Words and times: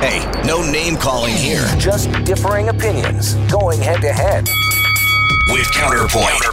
Hey, 0.00 0.30
no 0.46 0.60
name 0.60 0.96
calling 0.96 1.32
here. 1.32 1.66
Just 1.78 2.12
differing 2.24 2.68
opinions 2.68 3.32
going 3.50 3.80
head 3.80 4.02
to 4.02 4.12
head. 4.12 4.46
With 5.50 5.72
Counterpoint. 5.72 6.44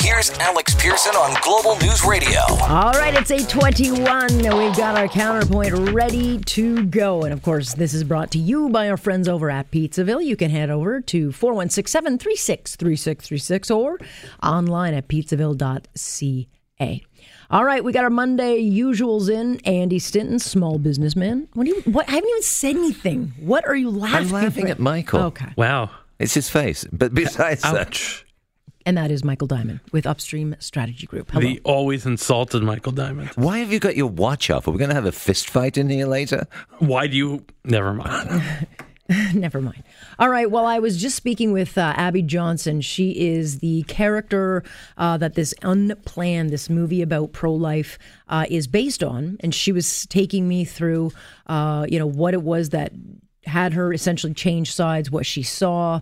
Here's 0.00 0.30
Alex 0.38 0.72
Pearson 0.76 1.16
on 1.16 1.36
Global 1.42 1.76
News 1.80 2.04
Radio. 2.04 2.38
All 2.68 2.92
right, 2.92 3.12
it's 3.12 3.32
821. 3.32 4.56
We've 4.56 4.76
got 4.76 4.96
our 4.96 5.08
counterpoint 5.08 5.74
ready 5.92 6.38
to 6.38 6.84
go. 6.84 7.24
And 7.24 7.32
of 7.32 7.42
course, 7.42 7.74
this 7.74 7.92
is 7.92 8.04
brought 8.04 8.30
to 8.30 8.38
you 8.38 8.68
by 8.68 8.88
our 8.88 8.96
friends 8.96 9.26
over 9.26 9.50
at 9.50 9.72
Pizzaville. 9.72 10.24
You 10.24 10.36
can 10.36 10.52
head 10.52 10.70
over 10.70 11.00
to 11.00 11.32
416 11.32 11.90
736 11.90 12.76
3636 12.76 13.70
or 13.72 13.98
online 14.44 14.94
at 14.94 15.08
pizzaville.ca. 15.08 17.02
All 17.50 17.64
right, 17.64 17.84
we 17.84 17.92
got 17.92 18.04
our 18.04 18.10
Monday 18.10 18.60
usuals 18.68 19.30
in. 19.30 19.60
Andy 19.60 19.98
Stinton, 19.98 20.38
small 20.38 20.78
businessman. 20.78 21.48
What 21.54 21.64
do 21.64 21.70
you? 21.70 21.80
What? 21.82 22.08
I 22.08 22.12
haven't 22.12 22.28
even 22.28 22.42
said 22.42 22.76
anything. 22.76 23.32
What 23.38 23.66
are 23.66 23.76
you 23.76 23.90
laughing? 23.90 24.16
I'm 24.16 24.30
laughing 24.30 24.64
for? 24.64 24.70
at 24.70 24.78
Michael. 24.78 25.20
Okay, 25.22 25.52
Wow. 25.56 25.90
It's 26.18 26.34
his 26.34 26.48
face. 26.48 26.86
But 26.90 27.12
besides 27.14 27.62
oh. 27.64 27.74
that, 27.74 28.24
and 28.86 28.96
that 28.96 29.10
is 29.10 29.22
Michael 29.22 29.46
Diamond 29.48 29.80
with 29.92 30.06
Upstream 30.06 30.56
Strategy 30.60 31.06
Group. 31.06 31.30
Hello. 31.30 31.42
The 31.42 31.60
always 31.64 32.06
insulted 32.06 32.62
Michael 32.62 32.92
Diamond. 32.92 33.30
why 33.34 33.58
have 33.58 33.72
you 33.72 33.80
got 33.80 33.96
your 33.96 34.06
watch 34.06 34.48
off? 34.48 34.66
Are 34.66 34.70
we 34.70 34.78
going 34.78 34.88
to 34.90 34.94
have 34.94 35.06
a 35.06 35.12
fist 35.12 35.50
fight 35.50 35.76
in 35.76 35.88
here 35.90 36.06
later? 36.06 36.46
Why 36.78 37.06
do 37.06 37.16
you? 37.16 37.44
Never 37.64 37.92
mind. 37.92 38.42
Never 39.34 39.60
mind. 39.60 39.84
All 40.18 40.28
right. 40.28 40.50
Well, 40.50 40.66
I 40.66 40.78
was 40.80 41.00
just 41.00 41.16
speaking 41.16 41.52
with 41.52 41.78
uh, 41.78 41.94
Abby 41.96 42.22
Johnson. 42.22 42.80
She 42.80 43.12
is 43.12 43.60
the 43.60 43.84
character 43.84 44.64
uh, 44.96 45.16
that 45.18 45.34
this 45.34 45.54
Unplanned, 45.62 46.50
this 46.50 46.68
movie 46.68 47.02
about 47.02 47.32
pro 47.32 47.54
life, 47.54 47.98
uh, 48.28 48.46
is 48.50 48.66
based 48.66 49.04
on, 49.04 49.36
and 49.40 49.54
she 49.54 49.70
was 49.70 50.06
taking 50.06 50.48
me 50.48 50.64
through, 50.64 51.12
uh, 51.46 51.86
you 51.88 51.98
know, 51.98 52.06
what 52.06 52.34
it 52.34 52.42
was 52.42 52.70
that 52.70 52.92
had 53.44 53.74
her 53.74 53.92
essentially 53.92 54.34
change 54.34 54.74
sides, 54.74 55.10
what 55.10 55.24
she 55.24 55.42
saw. 55.42 56.00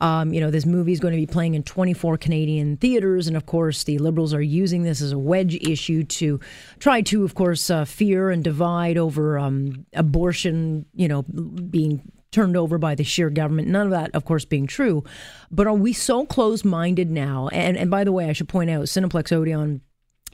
Um, 0.00 0.32
you 0.32 0.40
know, 0.40 0.50
this 0.50 0.66
movie 0.66 0.92
is 0.92 1.00
going 1.00 1.12
to 1.12 1.20
be 1.20 1.26
playing 1.26 1.54
in 1.54 1.62
24 1.62 2.18
Canadian 2.18 2.76
theaters. 2.76 3.26
And 3.26 3.36
of 3.36 3.46
course, 3.46 3.84
the 3.84 3.98
Liberals 3.98 4.34
are 4.34 4.42
using 4.42 4.82
this 4.82 5.00
as 5.00 5.12
a 5.12 5.18
wedge 5.18 5.54
issue 5.56 6.04
to 6.04 6.40
try 6.78 7.00
to, 7.02 7.24
of 7.24 7.34
course, 7.34 7.70
uh, 7.70 7.84
fear 7.84 8.30
and 8.30 8.44
divide 8.44 8.98
over 8.98 9.38
um, 9.38 9.86
abortion, 9.94 10.86
you 10.94 11.08
know, 11.08 11.22
being 11.22 12.02
turned 12.34 12.56
over 12.56 12.76
by 12.76 12.94
the 12.94 13.04
Scheer 13.04 13.30
government. 13.30 13.68
None 13.68 13.86
of 13.86 13.90
that, 13.92 14.10
of 14.14 14.24
course, 14.24 14.44
being 14.44 14.66
true. 14.66 15.04
But 15.50 15.66
are 15.66 15.74
we 15.74 15.92
so 15.92 16.26
close 16.26 16.64
minded 16.64 17.10
now? 17.10 17.48
And, 17.48 17.76
and 17.76 17.90
by 17.90 18.04
the 18.04 18.12
way, 18.12 18.28
I 18.28 18.32
should 18.32 18.48
point 18.48 18.70
out, 18.70 18.84
Cineplex 18.84 19.32
Odeon 19.32 19.80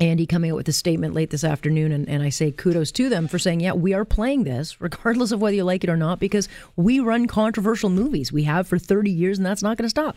Andy 0.01 0.27
coming 0.27 0.51
out 0.51 0.57
with 0.57 0.69
a 0.69 0.73
statement 0.73 1.15
late 1.15 1.31
this 1.31 1.45
afternoon, 1.45 1.93
and, 1.93 2.09
and 2.09 2.23
I 2.23 2.31
say 2.31 2.51
kudos 2.51 2.91
to 2.93 3.09
them 3.11 3.29
for 3.29 3.39
saying, 3.39 3.61
yeah, 3.61 3.73
we 3.73 3.93
are 3.93 4.07
playing 4.07 4.45
this, 4.45 4.81
regardless 4.81 5.31
of 5.31 5.43
whether 5.43 5.57
you 5.57 5.65
like 5.65 5.85
it 5.85 5.91
or 5.91 5.97
not, 5.97 6.19
because 6.19 6.49
we 6.75 7.01
run 7.01 7.27
controversial 7.27 7.91
movies. 7.91 8.33
We 8.33 8.45
have 8.45 8.67
for 8.67 8.79
30 8.79 9.11
years, 9.11 9.39
and 9.39 9.47
that's 9.47 9.63
not 9.63 9.77
going 9.77 9.85
to 9.85 9.91
stop. 9.91 10.17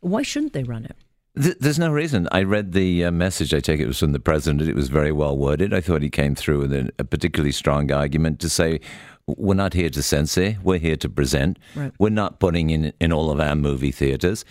Why 0.00 0.22
shouldn't 0.22 0.54
they 0.54 0.62
run 0.62 0.86
it? 0.86 0.96
There's 1.34 1.78
no 1.78 1.92
reason. 1.92 2.26
I 2.32 2.42
read 2.42 2.72
the 2.72 3.04
uh, 3.04 3.10
message. 3.12 3.54
I 3.54 3.60
take 3.60 3.78
it 3.78 3.86
was 3.86 3.98
from 3.98 4.10
the 4.10 4.18
president. 4.18 4.68
It 4.68 4.74
was 4.74 4.88
very 4.88 5.12
well 5.12 5.36
worded. 5.36 5.72
I 5.72 5.80
thought 5.80 6.02
he 6.02 6.10
came 6.10 6.34
through 6.34 6.58
with 6.60 6.72
a, 6.72 6.90
a 6.98 7.04
particularly 7.04 7.52
strong 7.52 7.92
argument 7.92 8.40
to 8.40 8.48
say 8.48 8.80
we're 9.36 9.54
not 9.54 9.74
here 9.74 9.90
to 9.90 10.02
censor. 10.02 10.56
We're 10.62 10.78
here 10.78 10.96
to 10.96 11.08
present. 11.08 11.58
Right. 11.74 11.92
We're 11.98 12.10
not 12.10 12.40
putting 12.40 12.70
in 12.70 12.92
in 13.00 13.12
all 13.12 13.30
of 13.30 13.40
our 13.40 13.54
movie 13.54 13.92
theaters. 13.92 14.44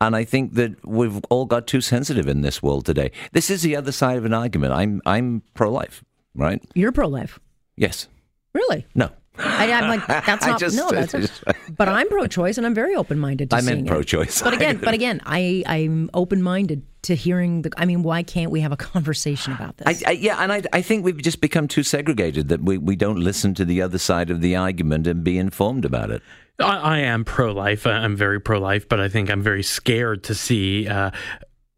And 0.00 0.14
I 0.14 0.24
think 0.24 0.54
that 0.54 0.84
we've 0.86 1.24
all 1.30 1.46
got 1.46 1.66
too 1.66 1.80
sensitive 1.80 2.28
in 2.28 2.42
this 2.42 2.62
world 2.62 2.84
today. 2.84 3.12
This 3.32 3.48
is 3.48 3.62
the 3.62 3.76
other 3.76 3.92
side 3.92 4.18
of 4.18 4.24
an 4.24 4.34
argument. 4.34 4.74
I'm 4.74 5.00
I'm 5.06 5.42
pro 5.54 5.70
life, 5.70 6.04
right? 6.34 6.62
You're 6.74 6.92
pro 6.92 7.08
life. 7.08 7.38
Yes. 7.76 8.08
Really? 8.52 8.86
No. 8.94 9.10
I, 9.38 9.70
I'm 9.72 9.88
like, 9.88 10.06
that's 10.06 10.46
not, 10.46 10.60
just- 10.60 10.76
no, 10.76 10.90
that's 10.90 11.14
I 11.14 11.18
not, 11.18 11.26
just- 11.28 11.44
but 11.76 11.88
I'm 11.88 12.08
pro 12.08 12.26
choice 12.26 12.56
and 12.58 12.66
I'm 12.66 12.74
very 12.74 12.94
open 12.94 13.18
minded 13.18 13.50
to 13.50 13.56
I 13.56 13.60
seeing 13.60 13.76
meant 13.84 13.88
it. 13.88 13.90
pro-choice. 13.90 14.42
But 14.42 14.54
again, 14.58 14.78
but 14.82 14.94
again, 14.94 15.20
I, 15.26 15.62
I'm 15.66 16.10
open 16.14 16.42
minded 16.42 16.82
to 17.02 17.14
hearing 17.14 17.62
the, 17.62 17.70
I 17.76 17.84
mean, 17.84 18.02
why 18.02 18.22
can't 18.22 18.50
we 18.50 18.60
have 18.60 18.72
a 18.72 18.76
conversation 18.92 19.52
about 19.52 19.76
this? 19.76 20.02
I, 20.04 20.10
I, 20.10 20.12
yeah, 20.12 20.38
and 20.42 20.52
I, 20.52 20.62
I 20.72 20.82
think 20.82 21.04
we've 21.04 21.20
just 21.20 21.40
become 21.40 21.68
too 21.68 21.82
segregated 21.82 22.48
that 22.48 22.62
we, 22.62 22.78
we 22.78 22.96
don't 22.96 23.18
listen 23.20 23.54
to 23.54 23.64
the 23.64 23.82
other 23.82 23.98
side 23.98 24.30
of 24.30 24.40
the 24.40 24.56
argument 24.56 25.06
and 25.06 25.22
be 25.22 25.38
informed 25.38 25.84
about 25.84 26.10
it. 26.10 26.22
I, 26.58 26.76
I 26.78 26.98
am 27.00 27.24
pro 27.24 27.52
life. 27.52 27.86
I'm 27.86 28.16
very 28.16 28.40
pro 28.40 28.58
life, 28.58 28.88
but 28.88 28.98
I 29.00 29.08
think 29.08 29.30
I'm 29.30 29.42
very 29.42 29.62
scared 29.62 30.24
to 30.24 30.34
see 30.34 30.88
uh, 30.88 31.10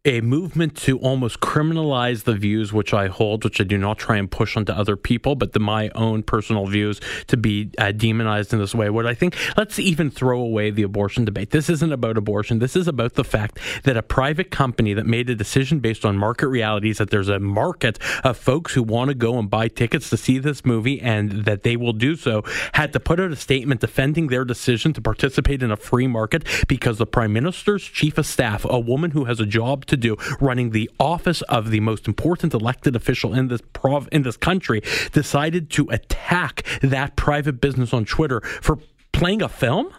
a 0.05 0.21
movement 0.21 0.77
to 0.77 0.97
almost 0.99 1.41
criminalize 1.41 2.23
the 2.23 2.33
views 2.33 2.71
which 2.71 2.93
I 2.93 3.07
hold, 3.07 3.43
which 3.43 3.59
I 3.59 3.65
do 3.65 3.77
not 3.77 3.97
try 3.97 4.15
and 4.15 4.31
push 4.31 4.55
onto 4.55 4.71
other 4.71 4.95
people, 4.95 5.35
but 5.35 5.51
the, 5.51 5.59
my 5.59 5.89
own 5.89 6.23
personal 6.23 6.67
views 6.67 7.01
to 7.27 7.35
be 7.35 7.71
uh, 7.77 7.91
demonized 7.91 8.53
in 8.53 8.59
this 8.59 8.73
way. 8.73 8.89
What 8.89 9.05
I 9.05 9.13
think, 9.13 9.35
let's 9.57 9.77
even 9.77 10.09
throw 10.09 10.39
away 10.39 10.71
the 10.71 10.83
abortion 10.83 11.25
debate. 11.25 11.49
This 11.49 11.69
isn't 11.69 11.91
about 11.91 12.17
abortion. 12.17 12.59
This 12.59 12.77
is 12.77 12.87
about 12.87 13.15
the 13.15 13.25
fact 13.25 13.59
that 13.83 13.97
a 13.97 14.01
private 14.01 14.51
company 14.51 14.93
that 14.93 15.05
made 15.05 15.29
a 15.29 15.35
decision 15.35 15.81
based 15.81 16.05
on 16.05 16.17
market 16.17 16.47
realities 16.47 16.99
that 16.99 17.09
there's 17.09 17.27
a 17.27 17.39
market 17.39 17.99
of 18.23 18.37
folks 18.37 18.73
who 18.73 18.83
want 18.83 19.09
to 19.09 19.15
go 19.15 19.37
and 19.37 19.49
buy 19.49 19.67
tickets 19.67 20.09
to 20.11 20.17
see 20.17 20.39
this 20.39 20.63
movie 20.63 21.01
and 21.01 21.43
that 21.43 21.63
they 21.63 21.75
will 21.75 21.93
do 21.93 22.15
so 22.15 22.41
had 22.73 22.93
to 22.93 23.01
put 23.01 23.19
out 23.19 23.31
a 23.31 23.35
statement 23.35 23.81
defending 23.81 24.27
their 24.27 24.45
decision 24.45 24.93
to 24.93 25.01
participate 25.01 25.61
in 25.61 25.71
a 25.71 25.77
free 25.77 26.07
market 26.07 26.45
because 26.69 26.97
the 26.99 27.05
prime 27.05 27.33
minister's 27.33 27.83
chief 27.83 28.17
of 28.17 28.25
staff, 28.25 28.65
a 28.69 28.79
woman 28.79 29.11
who 29.11 29.25
has 29.25 29.41
a 29.41 29.45
job 29.45 29.85
to 29.89 29.97
do 29.97 30.15
running 30.39 30.71
the 30.71 30.89
office 30.99 31.41
of 31.43 31.69
the 31.71 31.79
most 31.79 32.07
important 32.07 32.53
elected 32.53 32.95
official 32.95 33.33
in 33.33 33.47
this 33.47 33.61
prov- 33.73 34.09
in 34.11 34.23
this 34.23 34.37
country, 34.37 34.81
decided 35.11 35.69
to 35.71 35.87
attack 35.89 36.63
that 36.81 37.15
private 37.15 37.59
business 37.61 37.93
on 37.93 38.05
Twitter 38.05 38.41
for 38.61 38.77
playing 39.11 39.41
a 39.41 39.49
film. 39.49 39.93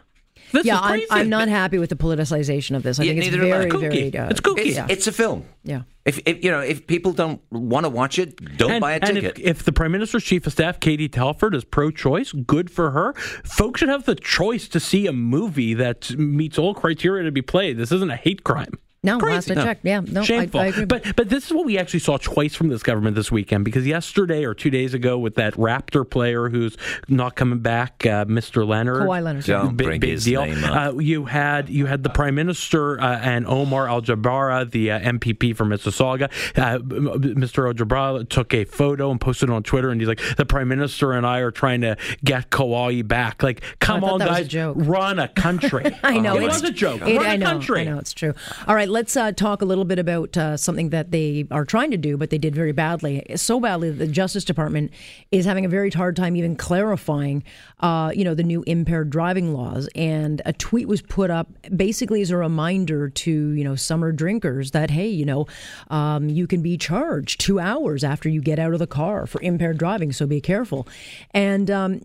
This 0.53 0.65
yeah, 0.67 0.95
is 0.95 1.07
I'm. 1.11 1.21
I'm 1.21 1.29
not 1.29 1.47
happy 1.47 1.79
with 1.79 1.91
the 1.91 1.97
politicization 1.97 2.75
of 2.75 2.83
this. 2.83 2.99
I 2.99 3.05
Yeah, 3.05 3.13
think 3.13 3.25
it's 3.27 3.37
neither 3.37 3.47
very, 3.47 3.71
Kooky. 3.71 3.81
very. 4.11 4.19
Uh, 4.19 4.31
It's 4.31 4.41
kooky. 4.41 4.59
It's, 4.67 4.77
Yeah. 4.77 4.87
it's 4.91 5.07
a 5.07 5.13
film. 5.13 5.45
Yeah. 5.63 5.83
If, 6.05 6.19
if 6.27 6.43
you 6.43 6.51
know, 6.51 6.59
if 6.59 6.89
people 6.89 7.13
don't 7.13 7.41
want 7.53 7.85
to 7.85 7.91
watch 7.91 8.19
it, 8.19 8.57
don't 8.57 8.73
And, 8.73 8.81
buy 8.81 8.95
a 8.95 8.99
and 9.01 9.15
ticket. 9.15 9.39
if, 9.39 9.45
if 9.59 9.63
the 9.65 9.71
Prime 9.71 9.93
Minister's 9.93 10.25
Chief 10.25 10.45
of 10.49 10.53
Staff, 10.53 10.81
Katie 10.81 11.09
Telford, 11.09 11.55
is 11.55 11.63
pro 11.63 11.93
choice, 11.93 12.33
good 12.33 12.69
for 12.69 12.91
her. 12.91 13.13
Folks 13.45 13.79
should 13.79 13.91
have 13.91 14.07
the 14.07 14.17
choice 14.17 14.67
to 14.69 14.81
see 14.81 15.07
a 15.07 15.13
movie 15.13 15.73
that 15.75 16.11
meets 16.19 16.59
all 16.59 16.75
criteria 16.75 17.23
to 17.23 17.31
be 17.31 17.43
played. 17.43 17.77
This 17.79 17.93
isn't 17.93 18.11
a 18.11 18.17
hate 18.17 18.43
crime. 18.43 18.73
No, 19.03 19.19
Crazy. 19.19 19.35
last 19.35 19.51
I 19.51 19.55
checked. 19.65 19.85
Yeah, 19.85 20.01
no, 20.01 20.23
Shameful. 20.23 20.61
I 20.61 20.67
agree. 20.67 20.85
But 20.85 21.17
but 21.17 21.31
this 21.31 21.47
is 21.47 21.53
what 21.55 21.65
we 21.65 21.79
actually 21.79 22.01
saw 22.01 22.19
twice 22.19 22.55
from 22.55 22.69
this 22.69 22.83
government 22.83 23.17
this 23.17 23.33
weekend 23.33 23.65
because 23.65 23.87
yesterday 23.87 24.45
or 24.45 24.53
two 24.53 24.69
days 24.69 24.93
ago 24.93 25.19
with 25.19 25.37
that 25.37 25.55
Raptor 25.55 26.09
player 26.09 26.51
who's 26.51 26.77
not 27.09 27.35
coming 27.35 27.61
back, 27.61 28.05
uh, 28.05 28.27
Mr. 28.27 28.67
Leonard. 28.67 29.03
Kawhi 29.09 29.23
Leonard. 29.23 29.45
Don't 29.47 29.75
Big, 29.75 29.87
bring 29.87 30.01
big 30.01 30.11
his 30.11 30.25
deal. 30.27 30.45
name 30.45 30.63
up. 30.65 30.95
Uh, 30.95 30.99
you 30.99 31.25
had 31.25 31.71
you 31.71 31.87
had 31.87 32.03
the 32.03 32.11
prime 32.11 32.35
minister 32.35 33.01
uh, 33.01 33.19
and 33.21 33.47
Omar 33.47 33.87
Alghabra, 33.87 34.71
the 34.71 34.91
uh, 34.91 35.01
MPP 35.01 35.57
from 35.57 35.71
Mississauga. 35.71 36.25
Uh, 36.59 36.79
Mr. 36.81 37.73
Alghabra 37.73 38.29
took 38.29 38.53
a 38.53 38.65
photo 38.67 39.11
and 39.11 39.19
posted 39.19 39.49
it 39.49 39.53
on 39.53 39.63
Twitter, 39.63 39.89
and 39.89 39.99
he's 39.99 40.09
like, 40.09 40.21
"The 40.37 40.45
prime 40.45 40.69
minister 40.69 41.13
and 41.13 41.27
I 41.27 41.39
are 41.39 41.51
trying 41.51 41.81
to 41.81 41.97
get 42.23 42.51
Kawhi 42.51 43.09
back." 43.09 43.43
Like, 43.43 43.63
come 43.79 44.03
thought 44.03 44.13
on, 44.13 44.19
that 44.19 44.29
was 44.29 44.39
a 44.39 44.43
guys, 44.43 44.49
joke. 44.49 44.77
run 44.79 45.19
a 45.19 45.29
country. 45.29 45.85
I 46.03 46.19
know 46.19 46.37
it 46.37 46.43
it's 46.45 46.61
was 46.61 46.71
a 46.71 46.73
joke. 46.75 47.01
It, 47.01 47.17
run 47.17 47.27
I 47.27 47.35
a 47.35 47.39
know, 47.39 47.47
country. 47.47 47.81
I 47.81 47.85
know 47.85 47.99
it's 47.99 48.13
true. 48.13 48.35
All 48.69 48.75
right, 48.75 48.90
let's 48.91 49.17
uh, 49.17 49.33
talk 49.33 49.63
a 49.63 49.65
little 49.65 49.85
bit 49.85 49.99
about 49.99 50.37
uh, 50.37 50.57
something 50.57 50.91
that 50.91 51.11
they 51.11 51.47
are 51.51 51.65
trying 51.65 51.91
to 51.91 51.97
do, 51.97 52.17
but 52.17 52.31
they 52.31 52.39
did 52.39 52.55
very 52.55 52.73
badly, 52.73 53.25
so 53.37 53.61
badly 53.61 53.91
that 53.91 54.05
the 54.05 54.11
Justice 54.11 54.45
Department 54.45 54.91
is 55.31 55.45
having 55.45 55.65
a 55.65 55.69
very 55.69 55.91
hard 55.91 56.17
time 56.17 56.37
even 56.37 56.57
clarifying, 56.57 57.43
uh, 57.81 58.13
you 58.15 58.25
know, 58.25 58.35
the 58.35 58.43
new 58.43 58.63
impaired 58.67 59.11
driving 59.11 59.55
laws. 59.55 59.89
And 59.95 60.43
a 60.45 60.53
tweet 60.53 60.89
was 60.89 61.01
put 61.01 61.31
up 61.31 61.49
basically 61.75 62.21
as 62.21 62.31
a 62.31 62.37
reminder 62.37 63.09
to 63.09 63.31
you 63.31 63.65
know 63.65 63.77
summer 63.77 64.13
drinkers 64.13 64.73
that 64.73 64.91
hey, 64.91 65.09
you 65.09 65.25
know, 65.25 65.47
um, 65.89 66.29
you 66.29 66.47
can 66.47 66.63
be 66.63 66.77
charged 66.77 67.41
two 67.41 67.61
hours 67.61 68.05
after 68.05 68.29
you 68.29 68.41
get 68.41 68.59
out 68.59 68.73
of 68.73 68.79
the 68.79 68.87
car 68.87 69.27
for 69.27 69.41
impaired 69.43 69.79
driving, 69.79 70.13
so 70.13 70.27
be 70.27 70.41
careful. 70.41 70.87
And 71.33 71.71
um, 71.71 72.01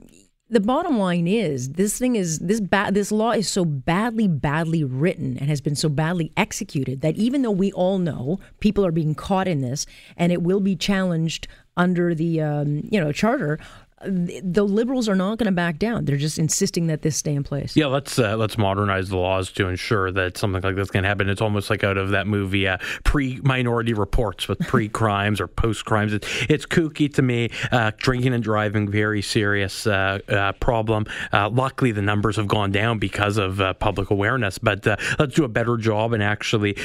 the 0.56 0.62
bottom 0.62 0.98
line 0.98 1.28
is 1.28 1.74
this 1.74 2.00
thing 2.00 2.16
is 2.16 2.40
this 2.40 2.62
ba- 2.62 2.90
this 2.90 3.12
law 3.12 3.32
is 3.32 3.46
so 3.46 3.66
badly 3.66 4.26
badly 4.26 4.86
written 4.86 5.38
and 5.38 5.50
has 5.50 5.60
been 5.60 5.76
so 5.76 5.90
badly 5.90 6.32
executed 6.38 7.02
that 7.02 7.14
even 7.18 7.42
though 7.42 7.52
we 7.52 7.74
all 7.74 7.98
know 7.98 8.40
people 8.62 8.86
are 8.86 8.92
being 8.94 9.14
caught 9.14 9.50
in 9.50 9.60
this 9.60 9.86
and 10.16 10.32
it 10.32 10.42
will 10.42 10.62
be 10.62 10.74
challenged 10.74 11.50
under 11.76 12.16
the 12.16 12.40
um, 12.40 12.88
you 12.90 13.02
know 13.02 13.12
charter 13.12 13.60
the 14.06 14.64
liberals 14.64 15.10
are 15.10 15.16
not 15.16 15.38
going 15.38 15.46
to 15.46 15.52
back 15.52 15.80
down 15.80 16.06
they're 16.06 16.18
just 16.18 16.38
insisting 16.38 16.88
that 16.88 17.02
this 17.02 17.18
stay 17.18 17.34
in 17.34 17.44
place 17.44 17.76
Yeah, 17.76 17.88
let's 17.88 18.18
uh, 18.20 18.38
let's 18.38 18.58
modernize 18.58 19.10
the 19.10 19.18
laws 19.18 19.52
to 19.54 19.68
ensure 19.68 20.12
that 20.12 20.38
something 20.38 20.62
like 20.62 20.76
this 20.76 20.92
can 20.92 21.04
happen. 21.04 21.30
It's 21.30 21.42
almost 21.42 21.70
like 21.70 21.84
out 21.84 21.98
of 21.98 22.10
that 22.12 22.28
movie, 22.28 22.68
uh, 22.68 22.78
pre-Minority 23.04 23.94
Reports, 23.94 24.48
with 24.48 24.60
pre-crimes 24.68 25.42
or 25.42 25.48
post-crimes. 25.48 26.14
It's, 26.14 26.28
it's 26.50 26.66
kooky 26.66 27.14
to 27.14 27.22
me. 27.22 27.50
Uh, 27.72 27.92
drinking 27.98 28.34
and 28.34 28.44
driving, 28.44 28.90
very 28.90 29.22
serious 29.22 29.88
uh, 29.88 30.20
uh, 30.30 30.52
problem. 30.54 31.06
Uh, 31.32 31.50
luckily, 31.50 31.92
the 31.92 32.02
numbers 32.02 32.36
have 32.36 32.48
gone 32.48 32.72
down 32.72 33.00
because 33.00 33.38
of 33.38 33.62
uh, 33.62 33.74
public 33.74 34.10
awareness. 34.10 34.58
But 34.58 34.86
uh, 34.88 34.98
let's 35.20 35.36
do 35.36 35.44
a 35.44 35.50
better 35.50 35.78
job 35.78 36.14
and 36.14 36.24
actually 36.24 36.78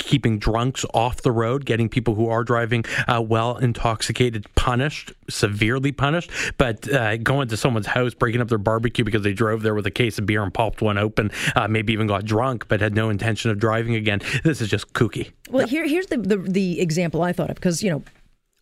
keeping 0.00 0.38
drunks 0.38 0.84
off 0.92 1.22
the 1.22 1.30
road, 1.30 1.64
getting 1.64 1.88
people 1.88 2.14
who 2.16 2.28
are 2.28 2.42
driving 2.42 2.84
uh, 3.06 3.22
well 3.22 3.56
intoxicated 3.58 4.46
punished, 4.56 5.12
severely 5.28 5.92
punished. 5.92 6.30
But 6.58 6.92
uh, 6.92 7.18
going 7.18 7.48
to 7.48 7.56
someone's 7.56 7.86
house, 7.86 8.14
breaking 8.14 8.40
up 8.40 8.48
their 8.48 8.58
barbecue 8.58 9.04
because 9.04 9.22
they 9.22 9.32
drove 9.32 9.62
there 9.62 9.74
with 9.74 9.86
a 9.86 9.90
case 9.90 10.18
of 10.18 10.26
beer 10.26 10.42
and 10.42 10.52
popped 10.52 10.82
one 10.82 10.98
open, 10.98 11.30
uh, 11.54 11.68
maybe 11.68 11.92
even 11.92 12.08
got 12.08 12.24
drunk, 12.24 12.66
but 12.66 12.80
had 12.80 12.94
no 12.94 13.10
intention 13.10 13.50
of 13.50 13.58
driving 13.58 13.94
again. 13.94 14.20
This 14.42 14.60
is 14.60 14.68
just 14.68 14.92
kooky. 14.94 15.30
Well, 15.50 15.66
here, 15.66 15.86
here's 15.86 16.06
the, 16.06 16.16
the 16.16 16.36
the 16.38 16.80
example 16.80 17.22
I 17.22 17.32
thought 17.32 17.50
of 17.50 17.56
because 17.56 17.82
you 17.82 17.90
know 17.90 18.02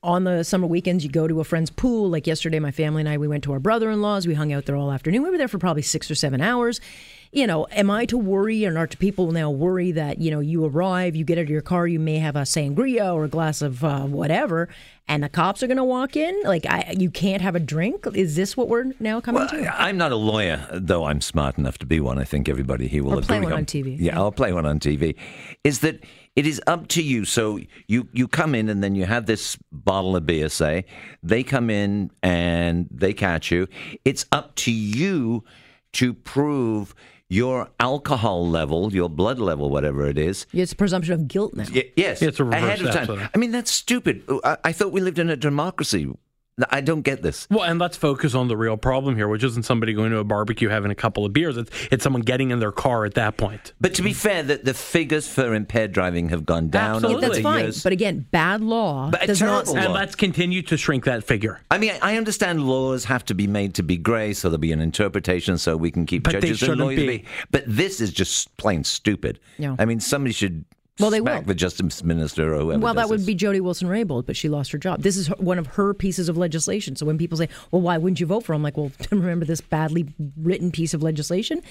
on 0.03 0.25
the 0.25 0.45
summer 0.45 0.67
weekends, 0.67 1.05
you 1.05 1.11
go 1.11 1.27
to 1.27 1.41
a 1.41 1.45
friend's 1.45 1.71
pool. 1.71 2.09
Like 2.09 2.27
yesterday, 2.27 2.59
my 2.59 2.71
family 2.71 3.01
and 3.01 3.09
I, 3.09 3.19
we 3.19 3.29
went 3.29 3.45
to 3.45 3.53
our 3.53 3.59
brother 3.59 3.91
in 3.91 4.01
law's. 4.01 4.27
We 4.27 4.35
hung 4.35 4.53
out 4.53 4.67
there 4.67 4.77
all 4.77 4.93
afternoon. 4.93 5.23
We 5.23 5.31
were 5.31 5.39
there 5.39 5.49
for 5.49 5.59
probably 5.59 5.83
six 5.83 6.11
or 6.11 6.15
seven 6.15 6.41
hours. 6.41 6.81
You 7.33 7.47
know, 7.47 7.67
am 7.71 7.91
I 7.91 8.07
to 8.07 8.17
worry, 8.17 8.65
and 8.65 8.79
are 8.79 8.87
people 8.87 9.33
now 9.33 9.51
worry 9.51 9.93
that, 9.93 10.19
you 10.19 10.31
know, 10.31 10.41
you 10.41 10.65
arrive, 10.65 11.15
you 11.15 11.25
get 11.25 11.37
out 11.39 11.43
of 11.43 11.51
your 11.51 11.61
car, 11.61 11.87
you 11.87 11.99
may 12.01 12.17
have 12.19 12.37
a 12.37 12.43
sangria 12.43 13.15
or 13.15 13.25
a 13.25 13.29
glass 13.29 13.61
of 13.61 13.85
uh, 13.85 14.05
whatever, 14.05 14.69
and 15.07 15.23
the 15.23 15.29
cops 15.29 15.63
are 15.63 15.67
going 15.67 15.77
to 15.77 15.85
walk 15.85 16.17
in? 16.17 16.35
Like, 16.45 16.65
I, 16.67 16.95
you 16.99 17.11
can't 17.11 17.43
have 17.43 17.55
a 17.55 17.61
drink? 17.61 18.07
Is 18.15 18.35
this 18.35 18.57
what 18.57 18.69
we're 18.69 18.93
now 18.99 19.21
coming 19.21 19.41
Well, 19.43 19.49
to? 19.51 19.81
I'm 19.83 19.99
not 19.99 20.11
a 20.11 20.17
lawyer, 20.17 20.67
though 20.73 21.05
I'm 21.05 21.21
smart 21.21 21.59
enough 21.59 21.77
to 21.79 21.87
be 21.87 22.01
one. 22.01 22.19
I 22.19 22.25
think 22.25 22.49
everybody 22.49 22.89
here 22.89 23.05
will 23.05 23.13
Or 23.13 23.19
agree. 23.19 23.27
play 23.27 23.41
one 23.41 23.53
on 23.53 23.67
TV. 23.67 23.97
Yeah, 24.01 24.19
I'll 24.19 24.33
play 24.33 24.53
one 24.55 24.65
on 24.65 24.79
TV. 24.81 25.15
Is 25.65 25.81
that 25.81 26.03
it 26.35 26.47
is 26.47 26.63
up 26.67 26.89
to 26.89 27.03
you. 27.03 27.25
So 27.25 27.59
you 27.89 28.09
you 28.13 28.29
come 28.29 28.55
in 28.55 28.69
and 28.69 28.83
then 28.83 28.95
you 28.95 29.05
have 29.07 29.27
this 29.27 29.59
bottle 29.73 30.15
of 30.15 30.25
beer. 30.25 30.49
Say 30.49 30.85
they 31.23 31.43
come 31.43 31.69
in 31.69 32.11
and 32.23 32.87
they 32.93 33.13
catch 33.13 33.51
you. 33.51 33.67
It's 34.05 34.25
up 34.31 34.55
to 34.57 34.71
you 34.73 35.43
to 35.95 36.15
prove 36.15 36.95
your 37.31 37.69
alcohol 37.79 38.49
level, 38.49 38.93
your 38.93 39.09
blood 39.11 39.39
level, 39.39 39.69
whatever 39.71 40.07
it 40.07 40.17
is. 40.19 40.47
It's 40.53 40.73
a 40.73 40.77
presumption 40.77 41.15
of 41.15 41.29
guilt 41.29 41.55
now. 41.55 41.67
Y- 41.73 41.91
yes, 41.97 42.23
It's 42.23 42.41
a 42.41 42.45
reverse 42.45 42.63
ahead 42.63 42.81
of 42.81 42.87
time. 42.87 42.97
absolutely. 42.99 43.29
I 43.35 43.39
mean, 43.39 43.51
that's 43.53 43.71
stupid. 43.71 44.23
Uh, 44.29 44.39
I, 44.45 44.57
I 44.65 44.73
thought 44.73 44.93
we 44.93 45.01
lived 45.01 45.19
in 45.19 45.29
a 45.29 45.37
democracy. 45.37 46.09
I 46.71 46.81
don't 46.81 47.03
get 47.03 47.23
this. 47.23 47.47
Well, 47.51 47.65
and 47.65 47.79
let's 47.79 47.97
focus 47.97 48.35
on 48.35 48.49
the 48.49 48.57
real 48.57 48.77
problem 48.77 49.17
here, 49.17 49.29
which 49.29 49.45
isn't 49.45 49.63
somebody 49.65 49.93
going 49.93 50.11
to 50.11 50.19
a 50.19 50.25
barbecue 50.25 50.69
having 50.69 50.91
a 50.91 50.95
couple 50.95 51.25
of 51.25 51.33
beers. 51.33 51.57
It's, 51.57 51.71
it's 51.91 52.03
someone 52.05 52.23
getting 52.23 52.51
in 52.51 52.59
their 52.59 52.73
car 52.73 53.05
at 53.05 53.15
that 53.15 53.37
point. 53.37 53.73
But 53.81 53.95
to 53.95 54.03
be 54.03 54.13
fair, 54.13 54.43
that 54.43 54.65
the 54.65 54.75
figures 54.75 55.29
for 55.29 55.55
impaired 55.55 55.93
driving 55.93 56.31
have 56.31 56.45
gone 56.45 56.69
down 56.69 56.97
Absolutely. 56.97 57.25
over 57.27 57.35
That's 57.35 57.43
fine. 57.43 57.61
years. 57.65 57.83
But 57.83 57.93
again, 57.93 58.27
bad 58.31 58.61
law 58.61 59.11
But 59.11 59.25
a 59.25 59.27
does 59.29 59.41
not. 59.41 59.65
terrible 59.67 59.77
And 59.85 59.95
law. 59.95 60.01
let's 60.01 60.15
continue 60.15 60.63
to 60.63 60.77
shrink 60.77 61.05
that 61.05 61.25
figure. 61.25 61.61
I 61.71 61.79
mean, 61.79 61.93
I 62.03 62.17
understand 62.17 62.63
laws 62.67 63.05
have 63.05 63.25
to 63.27 63.35
be 63.35 63.47
made 63.47 63.75
to 63.75 63.83
be 63.83 63.97
grey, 63.97 64.33
so 64.33 64.49
there'll 64.49 64.59
be 64.59 64.73
an 64.73 64.81
interpretation, 64.81 65.59
so 65.59 65.77
we 65.77 65.91
can 65.91 66.07
keep 66.07 66.25
But 66.25 66.33
they 66.35 66.41
judges 66.41 66.51
and 66.63 66.67
shouldn't 66.71 66.81
lawyers. 66.81 67.07
be. 67.07 67.25
But 67.51 67.65
this 67.67 68.01
is 68.01 68.13
just 68.13 68.57
plain 68.57 68.85
stupid. 68.85 69.39
Yeah. 69.59 69.77
I 69.79 69.85
mean, 69.85 70.01
somebody 70.01 70.33
should 70.33 70.65
Well, 71.01 71.11
they 71.11 71.21
will. 71.21 71.43
the 71.43 71.55
justice 71.55 72.03
minister 72.03 72.55
or 72.55 72.59
whoever. 72.59 72.81
Well, 72.81 72.95
that 72.95 73.09
would 73.09 73.21
this. 73.21 73.27
be 73.27 73.35
Jody 73.35 73.61
Wilson-Raybould, 73.61 74.27
but 74.27 74.37
she 74.37 74.49
lost 74.49 74.73
her 74.73 74.79
job. 74.79 75.03
This 75.03 75.17
is 75.17 75.29
her, 75.29 75.35
one 75.39 75.59
of 75.59 75.67
her 75.69 75.95
pieces 75.95 76.29
of 76.29 76.37
legislation. 76.37 76.97
So 76.97 77.07
when 77.07 77.19
people 77.19 77.39
say, 77.39 77.49
"Well, 77.71 77.83
why 77.83 77.99
wouldn't 77.99 78.21
you 78.21 78.27
vote 78.27 78.45
for?" 78.45 78.53
her? 78.53 78.55
I'm 78.55 78.63
like, 78.63 78.77
"Well, 78.77 78.91
remember 79.11 79.45
this 79.45 79.61
badly 79.61 80.09
written 80.37 80.71
piece 80.71 80.95
of 80.95 81.03
legislation? 81.03 81.63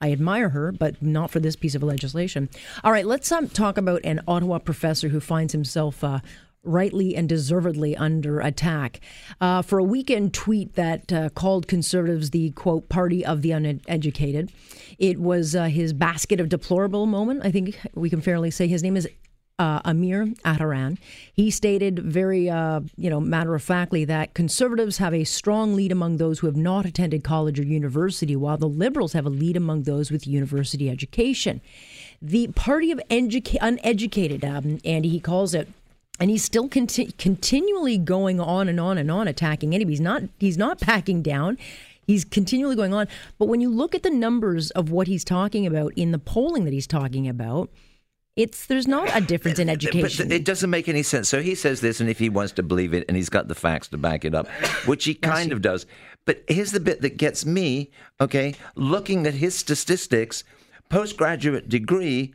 I 0.00 0.12
admire 0.12 0.50
her, 0.50 0.72
but 0.72 1.00
not 1.02 1.30
for 1.30 1.40
this 1.40 1.56
piece 1.56 1.74
of 1.74 1.82
legislation." 1.82 2.48
All 2.82 2.92
right, 2.92 3.06
let's 3.06 3.30
um, 3.32 3.48
talk 3.48 3.78
about 3.78 4.00
an 4.04 4.20
Ottawa 4.28 4.58
professor 4.58 5.08
who 5.08 5.20
finds 5.20 5.52
himself. 5.52 6.04
Uh, 6.04 6.20
Rightly 6.64 7.14
and 7.14 7.28
deservedly 7.28 7.96
under 7.96 8.40
attack 8.40 9.00
uh, 9.40 9.62
for 9.62 9.78
a 9.78 9.84
weekend 9.84 10.32
tweet 10.32 10.74
that 10.74 11.12
uh, 11.12 11.28
called 11.28 11.68
conservatives 11.68 12.30
the 12.30 12.50
quote 12.52 12.88
party 12.88 13.24
of 13.24 13.42
the 13.42 13.50
uneducated. 13.50 14.50
It 14.98 15.18
was 15.18 15.54
uh, 15.54 15.64
his 15.64 15.92
basket 15.92 16.40
of 16.40 16.48
deplorable 16.48 17.06
moment. 17.06 17.44
I 17.44 17.50
think 17.50 17.78
we 17.94 18.08
can 18.08 18.20
fairly 18.22 18.50
say 18.50 18.66
his 18.66 18.82
name 18.82 18.96
is 18.96 19.06
uh, 19.58 19.80
Amir 19.84 20.26
Attaran. 20.44 20.98
He 21.32 21.50
stated 21.50 21.98
very, 21.98 22.50
uh, 22.50 22.80
you 22.96 23.10
know, 23.10 23.20
matter 23.20 23.54
of 23.54 23.62
factly 23.62 24.04
that 24.06 24.34
conservatives 24.34 24.98
have 24.98 25.14
a 25.14 25.24
strong 25.24 25.76
lead 25.76 25.92
among 25.92 26.16
those 26.16 26.40
who 26.40 26.46
have 26.46 26.56
not 26.56 26.86
attended 26.86 27.22
college 27.22 27.60
or 27.60 27.64
university, 27.64 28.34
while 28.34 28.56
the 28.56 28.68
liberals 28.68 29.12
have 29.12 29.26
a 29.26 29.30
lead 29.30 29.56
among 29.56 29.82
those 29.82 30.10
with 30.10 30.26
university 30.26 30.90
education. 30.90 31.60
The 32.20 32.48
party 32.48 32.90
of 32.90 33.00
educa- 33.10 33.58
uneducated, 33.60 34.44
um, 34.44 34.80
Andy, 34.84 35.08
he 35.08 35.20
calls 35.20 35.54
it. 35.54 35.68
And 36.20 36.30
he's 36.30 36.44
still 36.44 36.68
conti- 36.68 37.12
continually 37.18 37.98
going 37.98 38.40
on 38.40 38.68
and 38.68 38.78
on 38.78 38.98
and 38.98 39.10
on 39.10 39.26
attacking 39.26 39.74
anybody. 39.74 39.94
He's 39.94 40.00
not. 40.00 40.22
He's 40.38 40.56
not 40.56 40.78
backing 40.80 41.22
down. 41.22 41.58
He's 42.06 42.24
continually 42.24 42.76
going 42.76 42.94
on. 42.94 43.08
But 43.38 43.46
when 43.46 43.60
you 43.60 43.68
look 43.70 43.94
at 43.94 44.02
the 44.02 44.10
numbers 44.10 44.70
of 44.72 44.90
what 44.90 45.08
he's 45.08 45.24
talking 45.24 45.66
about 45.66 45.92
in 45.96 46.12
the 46.12 46.18
polling 46.18 46.64
that 46.64 46.72
he's 46.72 46.86
talking 46.86 47.28
about, 47.28 47.70
it's 48.36 48.66
there's 48.66 48.88
not 48.88 49.08
a 49.16 49.20
difference 49.20 49.58
in 49.58 49.68
education. 49.68 50.28
But 50.28 50.34
it 50.34 50.44
doesn't 50.44 50.70
make 50.70 50.88
any 50.88 51.02
sense. 51.02 51.28
So 51.28 51.40
he 51.40 51.54
says 51.54 51.80
this, 51.80 52.00
and 52.00 52.10
if 52.10 52.18
he 52.18 52.28
wants 52.28 52.52
to 52.54 52.62
believe 52.62 52.92
it, 52.92 53.04
and 53.06 53.16
he's 53.16 53.28
got 53.28 53.48
the 53.48 53.54
facts 53.54 53.88
to 53.88 53.98
back 53.98 54.24
it 54.24 54.34
up, 54.34 54.48
which 54.86 55.04
he 55.04 55.14
kind 55.32 55.52
of 55.52 55.62
does. 55.62 55.86
But 56.24 56.42
here's 56.48 56.72
the 56.72 56.80
bit 56.80 57.00
that 57.02 57.16
gets 57.16 57.46
me, 57.46 57.90
okay? 58.20 58.54
Looking 58.74 59.26
at 59.26 59.34
his 59.34 59.54
statistics, 59.54 60.42
postgraduate 60.88 61.68
degree, 61.68 62.34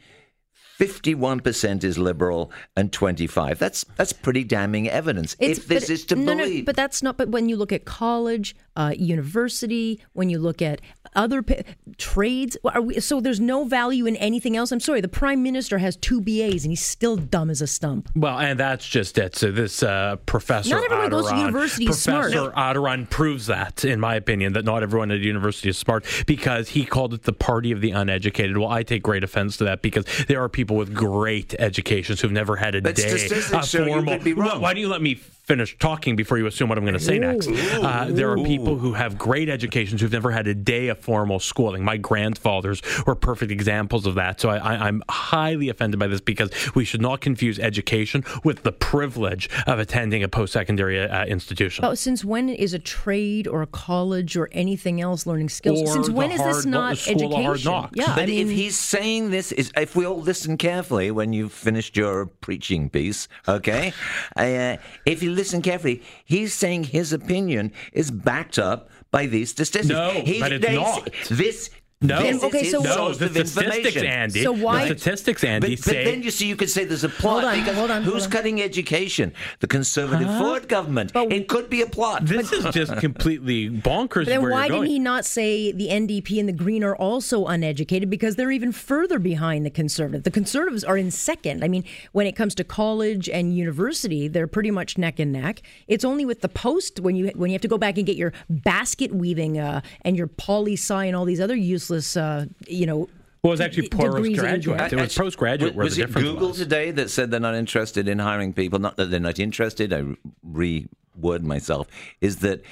51% 0.79 1.83
is 1.83 1.97
liberal 1.97 2.51
and 2.75 2.91
25. 2.91 3.59
That's 3.59 3.83
that's 3.97 4.13
pretty 4.13 4.43
damning 4.45 4.87
evidence. 4.89 5.35
if 5.39 5.67
this 5.67 5.85
but- 5.85 5.89
is 5.89 6.05
to 6.05 6.15
no, 6.15 6.33
no, 6.33 6.43
believe. 6.43 6.65
but 6.65 6.75
that's 6.75 7.03
not. 7.03 7.17
But 7.17 7.29
when 7.29 7.49
you 7.49 7.57
look 7.57 7.71
at 7.73 7.85
college, 7.85 8.55
uh, 8.77 8.93
university, 8.97 9.99
when 10.13 10.29
you 10.29 10.39
look 10.39 10.61
at 10.61 10.79
other 11.15 11.41
p- 11.41 11.61
trades, 11.97 12.57
are 12.63 12.81
we, 12.81 12.99
so 12.99 13.19
there's 13.19 13.39
no 13.39 13.63
value 13.65 14.05
in 14.05 14.15
anything 14.17 14.55
else. 14.55 14.71
I'm 14.71 14.79
sorry. 14.79 15.01
The 15.01 15.07
prime 15.07 15.43
minister 15.43 15.77
has 15.79 15.95
two 15.95 16.21
BAs 16.21 16.63
and 16.63 16.71
he's 16.71 16.85
still 16.85 17.17
dumb 17.17 17.49
as 17.49 17.61
a 17.61 17.67
stump. 17.67 18.09
Well, 18.15 18.37
and 18.39 18.59
that's 18.59 18.87
just 18.87 19.17
it. 19.17 19.35
So 19.35 19.51
this 19.51 19.81
uh, 19.83 20.17
professor 20.25 20.69
Not 20.69 20.83
everyone 20.85 21.09
goes 21.09 21.27
to 21.27 21.33
Attaran- 21.33 21.39
university 21.39 21.85
is 21.87 22.01
smart. 22.01 22.31
Professor 22.31 22.51
Attaran 22.51 23.09
proves 23.09 23.47
that, 23.47 23.83
in 23.85 23.99
my 23.99 24.15
opinion, 24.15 24.53
that 24.53 24.65
not 24.65 24.83
everyone 24.83 25.11
at 25.11 25.19
university 25.19 25.69
is 25.69 25.77
smart 25.77 26.05
because 26.27 26.69
he 26.69 26.85
called 26.85 27.13
it 27.13 27.23
the 27.23 27.33
party 27.33 27.71
of 27.71 27.81
the 27.81 27.91
uneducated. 27.91 28.57
Well, 28.57 28.69
I 28.69 28.83
take 28.83 29.03
great 29.03 29.23
offense 29.23 29.57
to 29.57 29.63
that 29.65 29.81
because 29.81 30.05
there 30.27 30.41
are 30.43 30.49
people 30.49 30.75
with 30.77 30.93
great 30.93 31.53
educations 31.59 32.21
who've 32.21 32.31
never 32.31 32.55
had 32.55 32.75
a 32.75 32.81
But 32.81 32.95
day 32.95 33.07
statistics 33.17 33.73
a 33.73 33.85
formal. 33.85 34.19
be 34.19 34.33
wrong. 34.33 34.49
Why- 34.61 34.69
Why 34.69 34.73
do 34.75 34.79
you 34.81 34.87
let 34.87 35.01
me 35.01 35.19
finish 35.49 35.75
talking 35.79 36.15
before 36.15 36.37
you 36.37 36.45
assume 36.45 36.69
what 36.69 36.77
I'm 36.77 36.83
going 36.83 36.93
to 36.93 36.99
say 36.99 37.17
next? 37.17 37.49
Uh, 37.49 38.05
there 38.07 38.29
are 38.29 38.37
people 38.37 38.77
who 38.77 38.93
have 38.93 39.17
great 39.17 39.49
educations 39.49 39.99
who've 39.99 40.11
never 40.11 40.29
had 40.29 40.45
a 40.45 40.53
day 40.53 40.89
of 40.89 40.99
formal 40.99 41.39
schooling. 41.39 41.83
My 41.83 41.97
grandfathers 41.97 42.83
were 43.07 43.15
perfect 43.15 43.51
examples 43.51 44.05
of 44.05 44.13
that. 44.13 44.39
So 44.39 44.49
I, 44.49 44.57
I, 44.57 44.73
I'm 44.87 45.01
highly 45.09 45.69
offended 45.69 45.99
by 45.99 46.05
this 46.05 46.21
because 46.21 46.51
we 46.75 46.85
should 46.85 47.01
not 47.01 47.19
confuse 47.19 47.57
education 47.57 48.23
with 48.43 48.61
the 48.61 48.71
privilege 48.71 49.49
of 49.65 49.79
attending 49.79 50.21
a 50.21 50.27
post-secondary 50.27 50.99
uh, 50.99 51.25
institution. 51.25 51.83
Oh, 51.83 51.95
since 51.95 52.23
when 52.23 52.47
is 52.49 52.75
a 52.75 52.79
trade 52.79 53.47
or 53.47 53.63
a 53.63 53.67
college 53.67 54.37
or 54.37 54.49
anything 54.51 55.01
else 55.01 55.25
learning 55.25 55.49
skills? 55.49 55.81
Or 55.81 55.93
since 55.93 56.07
the 56.07 56.13
when 56.13 56.31
is 56.31 56.43
this 56.43 56.65
not 56.65 56.99
school 56.99 57.15
of 57.15 57.21
education? 57.23 57.43
hard 57.43 57.65
knocks. 57.65 57.93
Yeah, 57.95 58.13
But 58.13 58.23
I 58.23 58.25
mean, 58.27 58.49
if 58.49 58.53
he's 58.55 58.77
saying 58.77 59.31
this, 59.31 59.51
is 59.51 59.71
if 59.75 59.95
we 59.95 60.05
all 60.05 60.21
listen 60.21 60.57
carefully 60.57 61.09
when 61.09 61.33
you've 61.33 61.53
finished 61.53 61.97
your 61.97 62.27
preaching 62.27 62.91
piece, 62.91 63.27
okay? 63.47 63.93
Uh, 64.35 64.77
if 65.05 65.23
you 65.23 65.31
listen 65.39 65.61
carefully, 65.61 66.01
he's 66.25 66.53
saying 66.53 66.83
his 66.85 67.13
opinion 67.13 67.71
is 67.93 68.11
backed 68.11 68.59
up 68.59 68.89
by 69.11 69.25
these 69.25 69.49
statistics. 69.51 69.87
No, 69.87 70.11
He's- 70.11 70.39
but 70.39 70.51
it's 70.51 70.65
they- 70.65 70.75
not. 70.75 71.09
This. 71.29 71.69
No. 72.01 72.21
this 72.23 72.37
is 72.37 72.43
Okay, 72.45 72.63
so- 72.63 72.81
no, 72.81 72.95
source 72.95 73.17
the 73.17 73.27
statistics. 73.45 73.97
Andy. 73.97 74.41
So 74.41 74.53
why- 74.53 74.87
The 74.87 74.97
statistics, 74.97 75.43
Andy, 75.43 75.75
But, 75.75 75.83
but 75.83 75.91
say 75.93 76.05
then 76.05 76.23
you 76.23 76.31
see, 76.31 76.47
you 76.47 76.55
could 76.55 76.69
say 76.69 76.85
there's 76.85 77.03
a 77.03 77.09
plot 77.09 77.41
Hold 77.43 77.53
on, 77.53 77.59
because 77.59 77.75
hold 77.75 77.91
on, 77.91 78.03
who's 78.03 78.13
hold 78.13 78.23
on. 78.23 78.31
cutting 78.31 78.61
education? 78.61 79.33
The 79.59 79.67
Conservative 79.67 80.29
Ford 80.37 80.69
government. 80.69 81.11
it 81.13 81.49
could 81.49 81.69
be 81.69 81.81
a 81.81 81.87
plot. 81.87 82.25
this 82.25 82.53
is 82.53 82.63
just 82.73 82.95
completely 82.99 83.69
bonkers. 83.69 84.27
Then 84.27 84.41
where 84.41 84.51
why 84.51 84.67
you're 84.67 84.77
didn't 84.77 84.87
he 84.91 84.99
not 84.99 85.25
say 85.25 85.73
the 85.73 85.89
NDP 85.89 86.39
and 86.39 86.47
the 86.47 86.53
Green 86.53 86.85
are 86.85 86.95
also 86.95 87.45
uneducated 87.47 88.09
because 88.09 88.37
they're 88.37 88.51
even 88.51 88.71
further 88.71 89.19
behind 89.19 89.65
the 89.65 89.69
Conservative? 89.69 90.23
The 90.23 90.31
Conservatives 90.31 90.85
are 90.85 90.95
in 90.97 91.11
second. 91.11 91.65
I 91.65 91.67
mean, 91.67 91.83
when 92.13 92.25
it 92.27 92.33
comes 92.37 92.55
to 92.55 92.63
college 92.63 93.27
and 93.27 93.57
university, 93.57 94.29
they're 94.29 94.47
pretty 94.47 94.71
much 94.71 94.97
neck 94.97 95.19
and 95.19 95.33
neck. 95.33 95.61
It's 95.89 96.05
only 96.05 96.23
with 96.25 96.39
the 96.39 96.49
Post 96.49 97.01
when 97.01 97.17
you 97.17 97.27
when 97.35 97.49
you 97.49 97.55
have 97.55 97.61
to 97.63 97.67
go 97.67 97.77
back 97.77 97.97
and 97.97 98.07
get 98.07 98.15
your 98.15 98.31
basket 98.49 99.13
weaving 99.13 99.59
uh, 99.59 99.81
and 100.03 100.15
your 100.15 100.27
poli 100.27 100.73
sci 100.77 101.03
and 101.03 101.13
all 101.13 101.25
these 101.25 101.41
other 101.41 101.55
useless, 101.57 101.88
uh, 102.17 102.45
you 102.67 102.85
know. 102.85 103.09
Well, 103.41 103.51
it 103.51 103.55
was 103.55 103.61
actually 103.61 103.83
d- 103.83 103.97
degrees 103.97 104.37
postgraduate. 104.37 104.93
It 104.93 104.99
was 104.99 105.15
postgraduate 105.15 105.75
where 105.75 105.85
Was 105.85 105.95
the 105.95 106.03
it 106.03 106.07
difference 106.07 106.27
Google 106.27 106.47
was. 106.49 106.57
today 106.57 106.91
that 106.91 107.09
said 107.09 107.31
they're 107.31 107.39
not 107.39 107.55
interested 107.55 108.07
in 108.09 108.19
hiring 108.19 108.51
people? 108.53 108.79
Not 108.79 108.97
that 108.97 109.11
they're 109.11 109.19
not 109.21 109.39
interested. 109.39 109.93
I 109.93 110.03
reword 110.45 111.43
myself. 111.43 111.87
Is 112.21 112.37
that 112.39 112.63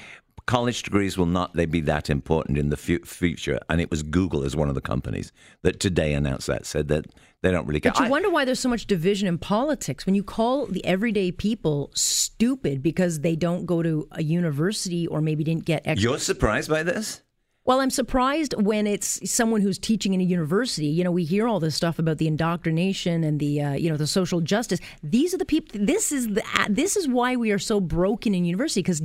college 0.46 0.84
degrees 0.84 1.18
will 1.18 1.26
not 1.26 1.54
they 1.54 1.66
be 1.66 1.82
that 1.82 2.10
important 2.10 2.58
in 2.58 2.70
the 2.70 2.76
fu- 2.78 3.00
future? 3.06 3.60
And 3.70 3.80
it 3.80 3.90
was 3.90 4.04
Google 4.04 4.44
as 4.44 4.56
one 4.58 4.68
of 4.70 4.76
the 4.76 4.82
companies 4.82 5.32
that 5.62 5.80
today 5.80 6.14
announced 6.14 6.48
that 6.48 6.66
said 6.66 6.88
that 6.90 7.06
they 7.42 7.52
don't 7.52 7.66
really 7.68 7.80
care. 7.80 7.94
But 7.94 8.00
you 8.02 8.06
I- 8.08 8.10
wonder 8.10 8.30
why 8.30 8.44
there's 8.44 8.60
so 8.60 8.68
much 8.70 8.88
division 8.88 9.28
in 9.28 9.38
politics 9.38 10.06
when 10.06 10.16
you 10.16 10.24
call 10.24 10.66
the 10.66 10.84
everyday 10.86 11.32
people 11.32 11.92
stupid 11.94 12.84
because 12.84 13.22
they 13.22 13.36
don't 13.38 13.66
go 13.66 13.82
to 13.84 14.06
a 14.12 14.22
university 14.24 15.08
or 15.08 15.22
maybe 15.22 15.44
didn't 15.46 15.64
get 15.66 15.82
extra 15.86 16.10
you're 16.10 16.20
surprised 16.20 16.70
by 16.70 16.84
this? 16.84 17.22
Well, 17.68 17.82
I'm 17.82 17.90
surprised 17.90 18.54
when 18.58 18.88
it's 18.88 19.20
someone 19.30 19.60
who's 19.60 19.78
teaching 19.78 20.14
in 20.14 20.22
a 20.22 20.24
university. 20.24 20.86
You 20.88 21.04
know, 21.04 21.12
we 21.12 21.26
hear 21.26 21.48
all 21.50 21.60
this 21.60 21.76
stuff 21.76 22.00
about 22.00 22.18
the 22.18 22.26
indoctrination 22.28 23.26
and 23.26 23.42
the 23.42 23.62
uh, 23.62 23.74
you 23.74 23.90
know 23.90 23.98
the 23.98 24.08
social 24.08 24.40
justice. 24.40 24.80
These 25.04 25.34
are 25.34 25.38
the 25.38 25.46
people. 25.46 25.78
This 25.86 26.14
is 26.14 26.30
the 26.30 26.44
uh, 26.58 26.68
this 26.70 26.96
is 26.96 27.10
why 27.10 27.36
we 27.36 27.52
are 27.52 27.60
so 27.60 27.82
broken 27.82 28.34
in 28.34 28.46
university 28.46 28.80
because 28.82 29.02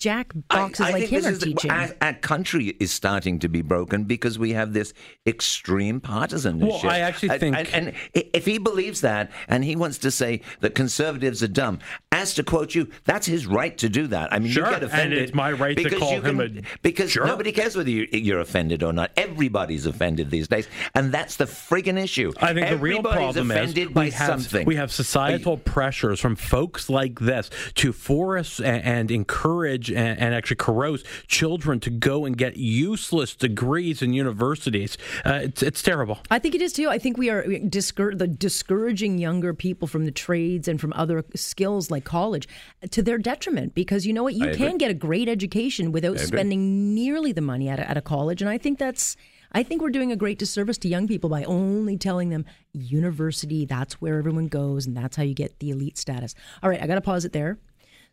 Jack 0.00 0.32
boxes 0.48 0.86
I, 0.86 0.88
I 0.88 0.92
like 0.92 1.08
him 1.08 1.24
are 1.24 1.28
is 1.30 1.38
the- 1.38 1.46
teaching. 1.46 1.70
our, 1.70 1.88
our 2.02 2.14
country 2.14 2.74
is 2.80 2.90
starting 2.90 3.38
to 3.38 3.48
be 3.48 3.62
broken 3.62 4.02
because 4.04 4.40
we 4.40 4.52
have 4.52 4.72
this 4.72 4.92
extreme 5.24 6.00
partisanship. 6.00 6.68
Well, 6.68 6.80
I 6.90 6.98
actually 6.98 7.30
And- 7.30 7.40
think- 7.40 7.56
and, 7.56 7.68
and 7.88 7.96
i- 8.16 8.28
if 8.34 8.44
he 8.44 8.58
believes 8.58 9.02
that, 9.02 9.30
and 9.46 9.62
he 9.64 9.76
wants 9.76 9.98
to 9.98 10.10
say 10.10 10.40
that 10.60 10.74
conservatives 10.74 11.44
are 11.44 11.48
dumb, 11.48 11.78
as 12.24 12.34
to 12.34 12.42
quote 12.42 12.74
you, 12.74 12.88
that's 13.04 13.26
his 13.26 13.46
right 13.46 13.76
to 13.78 13.88
do 13.88 14.06
that. 14.08 14.32
I 14.32 14.38
mean, 14.38 14.50
Sure, 14.50 14.64
you 14.64 14.70
get 14.70 14.82
offended. 14.82 14.92
and 14.92 15.00
offended, 15.12 15.18
it's 15.28 15.34
my 15.34 15.52
right 15.52 15.76
to 15.76 15.82
because 15.84 15.98
call 15.98 16.20
him 16.20 16.38
can- 16.38 16.58
a- 16.58 16.62
because 16.82 17.10
Sure. 17.10 17.26
nobody 17.26 17.52
cares 17.52 17.76
whether 17.76 17.90
you, 17.90 18.08
you're 18.12 18.40
offended 18.40 18.82
or 18.82 18.92
not. 18.92 19.10
Everybody's 19.16 19.86
offended 19.86 20.30
these 20.30 20.48
days, 20.48 20.66
and 20.94 21.12
that's 21.12 21.36
the 21.36 21.44
friggin' 21.44 22.02
issue. 22.02 22.32
I 22.40 22.54
think 22.54 22.68
the 22.70 22.76
real 22.78 22.98
Everybody's 22.98 23.16
problem 23.34 23.50
is 23.50 23.56
offended 23.56 23.94
by 23.94 24.04
we 24.06 24.10
have 24.12 24.26
something. 24.42 24.66
we 24.66 24.76
have 24.76 24.90
societal 24.92 25.56
pressures 25.58 26.18
from 26.20 26.36
folks 26.36 26.88
like 26.88 27.20
this 27.20 27.50
to 27.76 27.92
force 27.92 28.58
and, 28.60 28.82
and 28.84 29.10
encourage 29.10 29.90
and, 29.90 30.18
and 30.18 30.34
actually 30.34 30.56
coerce 30.56 31.02
children 31.26 31.80
to 31.80 31.90
go 31.90 32.24
and 32.24 32.36
get 32.38 32.56
useless 32.56 33.34
degrees 33.36 34.00
in 34.02 34.12
universities. 34.12 34.96
Uh, 35.24 35.40
it's, 35.44 35.62
it's 35.62 35.82
terrible. 35.82 36.18
I 36.30 36.38
think 36.38 36.54
it 36.54 36.62
is 36.62 36.72
too. 36.72 36.88
I 36.88 36.98
think 36.98 37.16
we 37.18 37.30
are 37.30 37.42
discour- 37.44 38.16
the 38.18 38.26
discouraging 38.28 39.18
younger 39.18 39.52
people 39.54 39.86
from 39.88 40.04
the 40.04 40.10
trades 40.10 40.68
and 40.68 40.80
from 40.80 40.92
other 40.94 41.24
skills 41.34 41.90
like 41.90 42.04
college 42.14 42.46
to 42.90 43.02
their 43.02 43.18
detriment 43.18 43.74
because 43.74 44.06
you 44.06 44.12
know 44.12 44.24
what? 44.26 44.34
You 44.34 44.50
I 44.50 44.54
can 44.54 44.66
agree. 44.66 44.78
get 44.78 44.90
a 44.90 44.94
great 45.08 45.28
education 45.28 45.92
without 45.92 46.18
spending 46.20 46.94
nearly 46.94 47.32
the 47.32 47.40
money 47.52 47.68
at 47.68 47.78
a, 47.78 47.90
at 47.90 47.96
a 47.96 48.02
college. 48.14 48.40
And 48.42 48.48
I 48.54 48.58
think 48.58 48.78
that's. 48.78 49.16
I 49.56 49.62
think 49.62 49.82
we're 49.82 49.90
doing 49.90 50.10
a 50.10 50.16
great 50.16 50.38
disservice 50.40 50.78
to 50.78 50.88
young 50.88 51.06
people 51.06 51.30
by 51.30 51.44
only 51.44 51.96
telling 51.96 52.30
them 52.30 52.44
university, 52.72 53.64
that's 53.64 54.00
where 54.00 54.18
everyone 54.18 54.48
goes, 54.48 54.84
and 54.84 54.96
that's 54.96 55.16
how 55.16 55.22
you 55.22 55.32
get 55.32 55.60
the 55.60 55.70
elite 55.70 55.96
status. 55.96 56.34
All 56.60 56.68
right, 56.70 56.82
I 56.82 56.88
got 56.88 56.96
to 56.96 57.00
pause 57.00 57.24
it 57.24 57.32
there. 57.32 57.58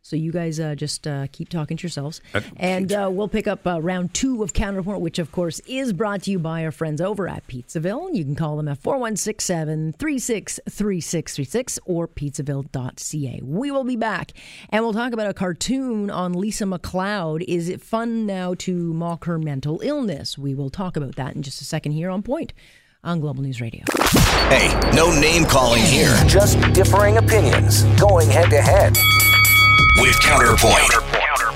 So 0.03 0.15
you 0.15 0.31
guys 0.31 0.60
uh, 0.60 0.74
just 0.74 1.05
uh, 1.05 1.27
keep 1.31 1.48
talking 1.50 1.77
to 1.77 1.84
yourselves, 1.84 2.22
and 2.58 2.91
uh, 2.91 3.08
we'll 3.12 3.27
pick 3.27 3.48
up 3.48 3.67
uh, 3.67 3.79
round 3.79 4.15
two 4.15 4.41
of 4.41 4.51
Counterpoint, 4.51 5.00
which 5.00 5.20
of 5.20 5.31
course 5.31 5.60
is 5.67 5.93
brought 5.93 6.24
to 6.24 6.31
you 6.31 6.39
by 6.39 6.65
our 6.65 6.72
friends 6.72 7.00
over 7.00 7.27
at 7.27 7.46
Pizzaville. 7.48 8.10
You 8.12 8.24
can 8.24 8.34
call 8.36 8.58
them 8.58 8.67
at 8.67 8.81
4167-363636 8.81 11.77
or 11.86 12.08
pizzaville.ca. 12.08 13.41
We 13.43 13.70
will 13.70 13.84
be 13.84 13.96
back, 13.96 14.31
and 14.70 14.84
we'll 14.84 14.93
talk 14.93 15.13
about 15.13 15.27
a 15.27 15.36
cartoon 15.36 16.10
on 16.10 16.34
Lisa 16.34 16.65
MacLeod. 16.65 17.43
Is 17.48 17.70
it 17.70 17.79
fun 17.81 18.25
now 18.25 18.55
to 18.55 18.93
mock 18.93 19.25
her 19.25 19.38
mental 19.38 19.81
illness? 19.84 20.36
We 20.36 20.55
will 20.55 20.72
talk 20.72 20.98
about 20.98 21.15
that 21.17 21.36
in 21.36 21.43
just 21.43 21.62
a 21.62 21.65
second 21.65 21.91
here 21.91 22.10
on 22.10 22.24
Point 22.24 22.53
on 23.03 23.20
Global 23.20 23.43
News 23.43 23.62
Radio. 23.62 23.84
Hey, 24.50 24.74
no 24.96 25.12
name 25.20 25.46
calling 25.46 25.84
here. 25.84 26.15
Just 26.25 26.60
differing 26.74 27.17
opinions 27.17 27.84
going 28.00 28.29
head 28.29 28.50
to 28.50 28.62
head. 28.62 28.98
With 30.00 30.18
Counterpoint. 30.22 30.94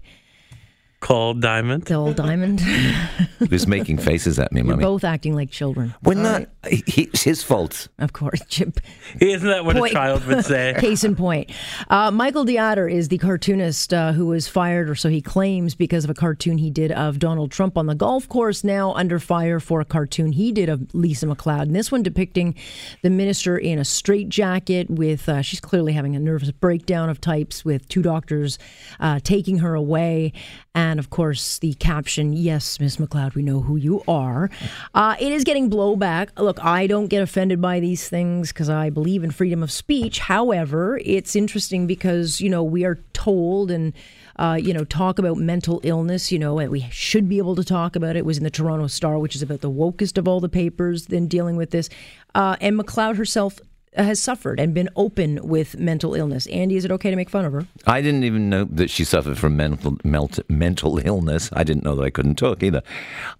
Called 1.00 1.40
Diamond. 1.40 1.86
Dill 1.86 2.12
Diamond. 2.12 2.60
Who's 3.50 3.66
making 3.66 3.96
faces 3.98 4.38
at 4.38 4.52
me, 4.52 4.60
You're 4.60 4.68
mummy? 4.72 4.82
both 4.84 5.02
acting 5.02 5.34
like 5.34 5.50
children. 5.50 5.94
We're 6.02 6.14
All 6.16 6.22
not. 6.22 6.46
right? 6.62 6.86
he- 6.86 7.04
It's 7.04 7.22
his 7.22 7.42
fault. 7.42 7.88
Of 7.98 8.12
course, 8.12 8.40
Chip. 8.48 8.80
Isn't 9.18 9.48
that 9.48 9.64
what 9.64 9.76
Point- 9.76 9.92
a 9.92 9.94
child 9.94 10.26
would 10.26 10.44
say? 10.44 10.74
Case 10.78 11.02
in 11.02 11.16
point, 11.16 11.50
uh, 11.88 12.10
Michael 12.10 12.44
de 12.44 12.58
Adder 12.58 12.86
is 12.86 13.08
the 13.08 13.16
cartoonist 13.16 13.94
uh, 13.94 14.12
who 14.12 14.26
was 14.26 14.46
fired, 14.46 14.90
or 14.90 14.94
so 14.94 15.08
he 15.08 15.22
claims, 15.22 15.74
because 15.74 16.04
of 16.04 16.10
a 16.10 16.14
cartoon 16.14 16.58
he 16.58 16.70
did 16.70 16.92
of 16.92 17.18
Donald 17.18 17.50
Trump 17.50 17.78
on 17.78 17.86
the 17.86 17.94
golf 17.94 18.28
course. 18.28 18.62
Now 18.62 18.92
under 18.92 19.18
fire 19.18 19.58
for 19.58 19.80
a 19.80 19.86
cartoon 19.86 20.32
he 20.32 20.52
did 20.52 20.68
of 20.68 20.94
Lisa 20.94 21.26
MacLeod, 21.26 21.66
and 21.68 21.74
this 21.74 21.90
one 21.90 22.02
depicting 22.02 22.54
the 23.02 23.08
minister 23.10 23.56
in 23.56 23.78
a 23.78 23.84
straitjacket 23.86 24.90
with 24.90 25.28
uh, 25.30 25.40
she's 25.40 25.60
clearly 25.60 25.94
having 25.94 26.14
a 26.14 26.18
nervous 26.20 26.50
breakdown 26.50 27.08
of 27.08 27.22
types 27.22 27.64
with 27.64 27.88
two 27.88 28.02
doctors 28.02 28.58
uh, 29.00 29.18
taking 29.24 29.58
her 29.60 29.74
away, 29.74 30.32
and 30.74 30.89
of 30.98 31.10
course 31.10 31.58
the 31.58 31.74
caption, 31.74 32.32
"Yes, 32.32 32.80
Miss 32.80 32.98
MacLeod, 32.98 33.34
we 33.34 33.42
know 33.42 33.60
who 33.60 33.76
you 33.76 34.02
are." 34.08 34.50
Uh, 34.94 35.14
it 35.20 35.30
is 35.30 35.44
getting 35.44 35.70
blowback. 35.70 36.30
Look, 36.38 36.62
I 36.64 36.86
don't 36.86 37.06
get 37.06 37.22
offended 37.22 37.60
by 37.60 37.78
these 37.78 38.08
things 38.08 38.48
because 38.52 38.70
I 38.70 38.90
believe 38.90 39.22
in 39.22 39.30
freedom 39.30 39.62
of 39.62 39.70
speech. 39.70 40.18
However, 40.20 41.00
it's 41.04 41.36
interesting 41.36 41.86
because 41.86 42.40
you 42.40 42.48
know 42.48 42.62
we 42.62 42.84
are 42.84 42.98
told 43.12 43.70
and. 43.70 43.92
Uh, 44.36 44.54
you 44.54 44.72
know, 44.72 44.84
talk 44.84 45.18
about 45.18 45.36
mental 45.36 45.82
illness, 45.82 46.32
you 46.32 46.38
know, 46.38 46.58
and 46.58 46.70
we 46.70 46.88
should 46.90 47.28
be 47.28 47.36
able 47.36 47.54
to 47.54 47.62
talk 47.62 47.94
about 47.94 48.16
it. 48.16 48.20
It 48.20 48.24
was 48.24 48.38
in 48.38 48.44
the 48.44 48.50
Toronto 48.50 48.86
Star, 48.86 49.18
which 49.18 49.36
is 49.36 49.42
about 49.42 49.60
the 49.60 49.70
wokest 49.70 50.16
of 50.16 50.26
all 50.26 50.40
the 50.40 50.48
papers 50.48 51.06
then 51.06 51.26
dealing 51.26 51.56
with 51.56 51.72
this. 51.72 51.90
Uh, 52.34 52.56
and 52.58 52.74
MacLeod 52.74 53.18
herself 53.18 53.60
has 53.94 54.20
suffered 54.20 54.60
and 54.60 54.72
been 54.72 54.88
open 54.96 55.40
with 55.42 55.78
mental 55.78 56.14
illness. 56.14 56.46
Andy, 56.46 56.76
is 56.76 56.84
it 56.84 56.92
okay 56.92 57.10
to 57.10 57.16
make 57.16 57.30
fun 57.30 57.44
of 57.44 57.52
her? 57.52 57.66
I 57.86 58.00
didn't 58.00 58.24
even 58.24 58.48
know 58.48 58.64
that 58.64 58.90
she 58.90 59.04
suffered 59.04 59.38
from 59.38 59.56
mental 59.56 59.96
melt, 60.04 60.38
mental 60.48 60.98
illness. 60.98 61.50
I 61.52 61.64
didn't 61.64 61.84
know 61.84 61.96
that 61.96 62.04
I 62.04 62.10
couldn't 62.10 62.36
talk 62.36 62.62
either. 62.62 62.82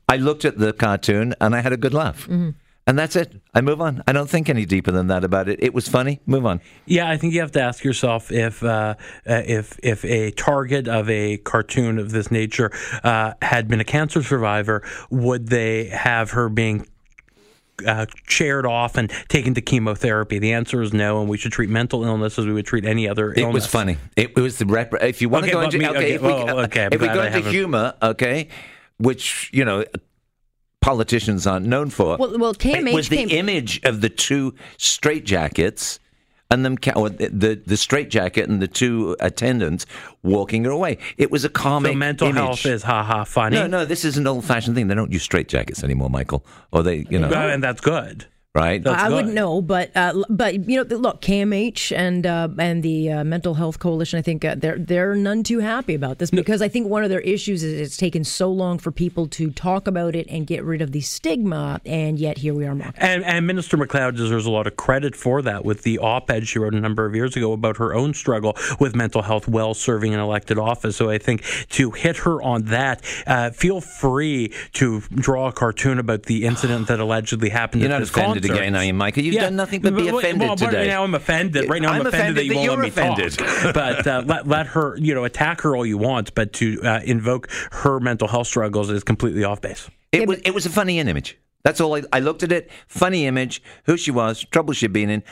I 0.09 0.17
looked 0.17 0.45
at 0.45 0.59
the 0.59 0.73
cartoon 0.73 1.35
and 1.41 1.55
I 1.55 1.61
had 1.61 1.73
a 1.73 1.77
good 1.77 1.95
laugh. 1.95 2.29
And 2.87 2.99
that's 2.99 3.15
it. 3.15 3.41
I 3.55 3.61
move 3.61 3.81
on. 3.81 4.03
I 4.09 4.13
don't 4.13 4.29
think 4.29 4.49
any 4.49 4.65
deeper 4.65 4.91
than 4.91 5.07
that 5.09 5.23
about 5.23 5.49
it. 5.49 5.63
It 5.63 5.73
was 5.73 5.87
funny. 5.87 6.21
Move 6.27 6.45
on. 6.45 6.61
Yeah, 6.87 7.09
I 7.09 7.19
think 7.19 7.35
you 7.35 7.41
have 7.41 7.53
to 7.53 7.61
ask 7.61 7.85
yourself 7.85 8.33
if 8.33 8.65
uh, 8.65 8.97
uh, 9.29 9.43
if 9.47 9.79
if 9.83 10.05
a 10.05 10.33
target 10.33 10.89
of 10.89 11.09
a 11.09 11.37
cartoon 11.37 11.99
of 11.99 12.11
this 12.11 12.33
nature 12.33 12.73
uh, 13.05 13.35
had 13.43 13.69
been 13.69 13.79
a 13.79 13.85
cancer 13.85 14.25
survivor, 14.25 14.83
would 15.11 15.49
they 15.49 15.85
have 15.87 16.33
her 16.33 16.49
being 16.49 16.85
uh, 17.87 18.07
chaired 18.27 18.67
off 18.67 18.97
and 18.97 19.11
taken 19.29 19.55
to 19.55 19.61
chemotherapy? 19.61 20.39
The 20.39 20.53
answer 20.53 20.83
is 20.83 20.93
no, 20.93 21.21
and 21.21 21.29
we 21.29 21.37
should 21.39 21.53
treat 21.53 21.71
mental 21.71 22.05
illness 22.05 22.39
as 22.39 22.47
we 22.47 22.53
would 22.53 22.67
treat 22.67 22.85
any 22.85 23.09
other 23.09 23.33
It 23.33 23.39
illness. 23.39 23.55
was 23.55 23.67
funny. 23.67 23.97
It, 24.17 24.33
it 24.37 24.41
was 24.41 24.59
the 24.59 24.67
rep- 24.67 24.95
if 25.03 25.21
you 25.23 25.29
want 25.29 25.45
Okay, 25.45 25.51
to 25.53 25.57
go 25.57 25.61
into 25.63 25.79
me- 25.79 25.87
okay, 25.89 25.97
okay, 25.99 26.13
if 26.15 26.23
we, 26.23 26.29
well, 26.29 26.61
okay, 26.61 26.89
if 26.93 27.01
we 27.01 27.07
go 27.09 27.23
into 27.23 27.41
humor, 27.51 27.95
okay, 28.03 28.49
which 28.99 29.51
you 29.53 29.65
know 29.65 29.85
politicians 30.81 31.47
aren't 31.47 31.67
known 31.67 31.91
for. 31.91 32.17
Well- 32.17 32.39
well, 32.39 32.55
KMH 32.55 32.89
it 32.89 32.95
was 32.95 33.09
the 33.09 33.17
came- 33.17 33.29
image 33.31 33.81
of 33.85 34.01
the 34.01 34.09
two 34.09 34.55
straitjackets 34.79 35.99
and 36.51 36.65
them 36.65 36.77
ca- 36.77 36.93
or 36.97 37.09
the 37.11 37.29
the, 37.29 37.63
the 37.67 37.77
straitjacket 37.77 38.49
and 38.49 38.61
the 38.61 38.69
two 38.69 39.17
attendants 39.21 39.87
walking 40.23 40.65
her 40.65 40.71
away. 40.71 40.99
It 41.17 41.31
was 41.31 41.45
a 41.45 41.49
comic 41.49 41.93
So 41.93 41.97
mental 41.97 42.29
image. 42.29 42.43
health 42.43 42.67
is 42.67 42.83
haha 42.83 43.25
funny. 43.25 43.57
no, 43.57 43.67
no. 43.67 43.85
This 43.85 44.05
is 44.05 44.17
an 44.17 44.27
old-fashioned 44.27 44.75
thing. 44.77 44.89
They 44.89 44.95
don't 44.95 45.13
use 45.13 45.27
straitjackets 45.27 45.83
anymore, 45.85 46.11
Michael. 46.11 46.45
Or 46.73 46.83
they, 46.83 47.07
you 47.09 47.19
know, 47.19 47.29
and 47.31 47.63
that's 47.63 47.81
good. 47.81 48.27
Right? 48.53 48.83
That's 48.83 49.01
I 49.01 49.09
good. 49.09 49.15
wouldn't 49.15 49.35
know, 49.35 49.63
but 49.63 49.97
uh, 49.97 50.25
but 50.29 50.69
you 50.69 50.83
know, 50.83 50.97
look, 50.97 51.21
KMH 51.21 51.97
and 51.97 52.27
uh, 52.27 52.49
and 52.59 52.83
the 52.83 53.13
uh, 53.13 53.25
Mental 53.25 53.55
Health 53.55 53.79
Coalition, 53.79 54.19
I 54.19 54.23
think 54.23 54.45
uh, 54.45 54.57
they're 54.59 54.77
they're 54.77 55.15
none 55.15 55.45
too 55.45 55.61
happy 55.61 55.95
about 55.95 56.19
this 56.19 56.33
because 56.33 56.61
I 56.61 56.67
think 56.67 56.89
one 56.89 57.05
of 57.05 57.11
their 57.11 57.21
issues 57.21 57.63
is 57.63 57.81
it's 57.81 57.97
taken 57.97 58.25
so 58.25 58.51
long 58.51 58.79
for 58.79 58.91
people 58.91 59.29
to 59.29 59.53
talk 59.53 59.87
about 59.87 60.17
it 60.17 60.27
and 60.29 60.49
get 60.49 60.65
rid 60.65 60.83
of 60.83 60.91
the 60.91 61.01
stigma, 61.01 61.81
and 61.87 62.19
yet 62.19 62.39
here 62.39 62.53
we 62.53 62.67
are 62.67 62.75
mocking. 62.75 63.01
And, 63.01 63.25
and 63.25 63.47
Minister 63.47 63.77
MacLeod 63.77 64.17
deserves 64.17 64.47
a 64.47 64.51
lot 64.51 64.67
of 64.67 64.75
credit 64.75 65.15
for 65.15 65.43
that 65.43 65.65
with 65.65 65.83
the 65.83 66.01
op 66.01 66.29
ed 66.29 66.49
she 66.49 66.59
wrote 66.59 66.75
a 66.75 66.81
number 66.81 67.07
of 67.07 67.15
years 67.15 67.37
ago 67.37 67.53
about 67.53 67.77
her 67.77 67.95
own 67.95 68.15
struggle 68.15 68.57
with 68.81 68.97
mental 68.97 69.23
health 69.23 69.47
while 69.47 69.75
serving 69.75 70.13
in 70.13 70.19
elected 70.19 70.59
office. 70.59 70.97
So 70.97 71.09
I 71.09 71.19
think 71.19 71.45
to 71.69 71.93
hit 71.93 72.17
her 72.17 72.43
on 72.43 72.63
that, 72.65 73.05
uh, 73.29 73.51
feel 73.51 73.81
free 73.81 74.53
to 74.73 75.03
draw 75.03 75.47
a 75.47 75.53
cartoon 75.53 76.01
about 76.01 76.25
the 76.25 76.47
incident 76.47 76.89
that 76.89 76.99
allegedly 76.99 77.51
happened 77.51 77.83
You're 77.83 77.93
at 77.93 77.95
not 77.95 78.01
this 78.01 78.11
offended 78.41 78.51
concert. 78.51 78.63
again, 78.63 78.77
are 78.77 78.85
you, 78.85 78.95
Michael? 78.95 79.23
You've 79.23 79.35
done 79.37 79.57
nothing 79.57 79.81
but 79.81 79.97
be 79.97 80.09
offended 80.09 80.41
well, 80.41 80.57
but 80.57 80.67
today. 80.67 80.89
Now 80.89 81.05
I'm 81.05 81.15
offended. 81.15 81.69
Right 81.69 81.83
now 81.83 81.93
I'm, 81.93 82.01
I'm 82.03 82.07
offended, 82.07 82.37
that 82.37 82.47
you 82.47 82.55
won't 82.57 82.87
offended 82.87 83.39
let 83.39 83.41
me 83.41 83.47
that 83.47 83.65
you're 83.65 83.73
talk. 83.73 83.75
but 83.75 84.07
uh, 84.07 84.23
let, 84.27 84.47
let 84.49 84.67
her, 84.69 84.97
you 84.99 85.15
know, 85.15 85.25
attack 85.25 85.61
her 85.63 85.77
all 85.77 85.87
you 85.87 85.99
want, 85.99 86.35
but 86.35 86.53
to 86.55 86.81
uh, 86.83 87.01
invoke 87.05 87.51
her 87.73 88.01
mental 88.01 88.29
health 88.29 88.47
struggles 88.47 88.91
is 88.91 89.05
completely 89.05 89.45
off 89.45 89.61
base. 89.61 89.89
It 90.13 90.27
was 90.27 90.39
it 90.45 90.53
was 90.53 90.67
a 90.67 90.71
funny 90.71 90.99
image. 90.99 91.39
That's 91.63 91.81
all. 91.81 91.95
I, 91.95 92.03
I 92.13 92.21
looked 92.21 92.43
at 92.43 92.53
it. 92.53 92.71
Funny 92.87 93.27
image. 93.27 93.63
Who 93.85 93.97
she 93.97 94.11
was. 94.11 94.45
Trouble 94.51 94.73
she'd 94.73 94.93
been 94.93 95.11
in. 95.11 95.23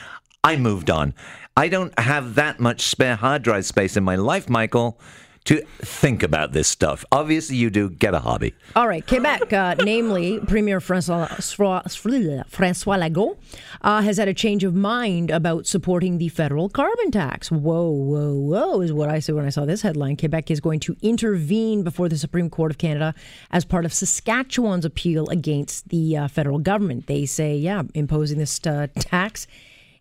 I 0.43 0.55
moved 0.55 0.89
on. 0.89 1.13
I 1.57 1.67
don't 1.67 1.97
have 1.99 2.35
that 2.35 2.59
much 2.59 2.81
spare 2.81 3.15
hard 3.15 3.43
drive 3.43 3.65
space 3.65 3.97
in 3.97 4.03
my 4.05 4.15
life, 4.15 4.49
Michael, 4.49 4.99
to 5.49 5.65
think 5.79 6.21
about 6.21 6.51
this 6.51 6.67
stuff. 6.67 7.03
Obviously, 7.11 7.55
you 7.55 7.71
do. 7.71 7.89
Get 7.89 8.13
a 8.13 8.19
hobby. 8.19 8.53
All 8.75 8.87
right, 8.87 9.05
Quebec, 9.05 9.51
uh, 9.51 9.73
namely 9.83 10.39
Premier 10.41 10.79
Francois, 10.79 11.25
Francois 11.25 11.81
Legault, 11.89 13.35
uh, 13.81 14.01
has 14.03 14.17
had 14.17 14.27
a 14.27 14.33
change 14.35 14.63
of 14.63 14.75
mind 14.75 15.31
about 15.31 15.65
supporting 15.65 16.19
the 16.19 16.29
federal 16.29 16.69
carbon 16.69 17.09
tax. 17.09 17.49
Whoa, 17.49 17.89
whoa, 17.89 18.35
whoa, 18.35 18.81
is 18.81 18.93
what 18.93 19.09
I 19.09 19.17
said 19.17 19.33
when 19.33 19.45
I 19.45 19.49
saw 19.49 19.65
this 19.65 19.81
headline. 19.81 20.17
Quebec 20.17 20.51
is 20.51 20.59
going 20.59 20.81
to 20.81 20.95
intervene 21.01 21.81
before 21.81 22.09
the 22.09 22.19
Supreme 22.19 22.51
Court 22.51 22.69
of 22.69 22.77
Canada 22.77 23.15
as 23.49 23.65
part 23.65 23.85
of 23.85 23.91
Saskatchewan's 23.91 24.85
appeal 24.85 25.29
against 25.29 25.89
the 25.89 26.15
uh, 26.15 26.27
federal 26.27 26.59
government. 26.59 27.07
They 27.07 27.25
say, 27.25 27.55
yeah, 27.55 27.81
imposing 27.95 28.37
this 28.37 28.59
uh, 28.67 28.85
tax 28.99 29.47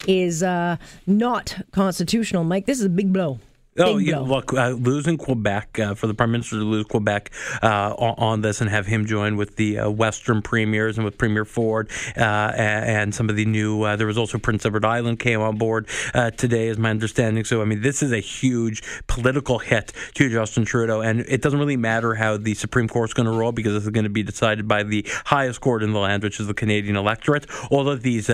is 0.06 0.42
uh, 0.42 0.76
not 1.06 1.56
constitutional. 1.72 2.44
Mike, 2.44 2.66
this 2.66 2.80
is 2.80 2.84
a 2.84 2.90
big 2.90 3.14
blow. 3.14 3.40
Oh, 3.78 3.98
yeah. 3.98 4.18
Look, 4.18 4.52
uh, 4.52 4.70
losing 4.70 5.16
Quebec 5.16 5.78
uh, 5.78 5.94
for 5.94 6.06
the 6.06 6.14
prime 6.14 6.32
minister 6.32 6.56
to 6.56 6.62
lose 6.62 6.86
Quebec 6.86 7.30
uh, 7.62 7.94
on, 7.96 8.40
this 8.40 8.60
and 8.60 8.70
have 8.70 8.86
him 8.86 9.06
join 9.06 9.36
with 9.36 9.56
the 9.56 9.78
uh, 9.78 9.90
Western 9.90 10.42
premiers 10.42 10.96
and 10.96 11.04
with 11.04 11.18
Premier 11.18 11.44
Ford 11.44 11.90
uh, 12.16 12.20
and 12.20 13.14
some 13.14 13.28
of 13.28 13.36
the 13.36 13.44
new. 13.44 13.82
Uh, 13.82 13.96
there 13.96 14.06
was 14.06 14.18
also 14.18 14.38
Prince 14.38 14.64
Edward 14.64 14.84
Island 14.84 15.18
came 15.18 15.40
on 15.40 15.58
board 15.58 15.88
today, 16.36 16.68
is 16.68 16.78
my 16.78 16.90
understanding. 16.90 17.44
So, 17.44 17.62
I 17.62 17.64
mean, 17.64 17.82
this 17.82 18.02
is 18.02 18.12
a 18.12 18.20
huge 18.20 18.82
political 19.06 19.58
hit 19.58 19.92
to 20.14 20.28
Justin 20.28 20.64
Trudeau, 20.64 21.00
and 21.00 21.20
it 21.20 21.42
doesn't 21.42 21.58
really 21.58 21.76
matter 21.76 22.14
how 22.14 22.36
the 22.36 22.54
Supreme 22.54 22.88
Court's 22.88 23.14
going 23.14 23.26
to 23.26 23.32
roll 23.32 23.52
because 23.52 23.72
this 23.72 23.84
is 23.84 23.90
going 23.90 24.04
to 24.04 24.10
be 24.10 24.22
decided 24.22 24.68
by 24.68 24.82
the 24.82 25.04
highest 25.26 25.60
court 25.60 25.82
in 25.82 25.92
the 25.92 25.98
land, 25.98 26.22
which 26.22 26.40
is 26.40 26.46
the 26.46 26.54
Canadian 26.54 26.96
electorate. 26.96 27.46
All 27.70 27.88
of 27.88 28.02
these 28.02 28.30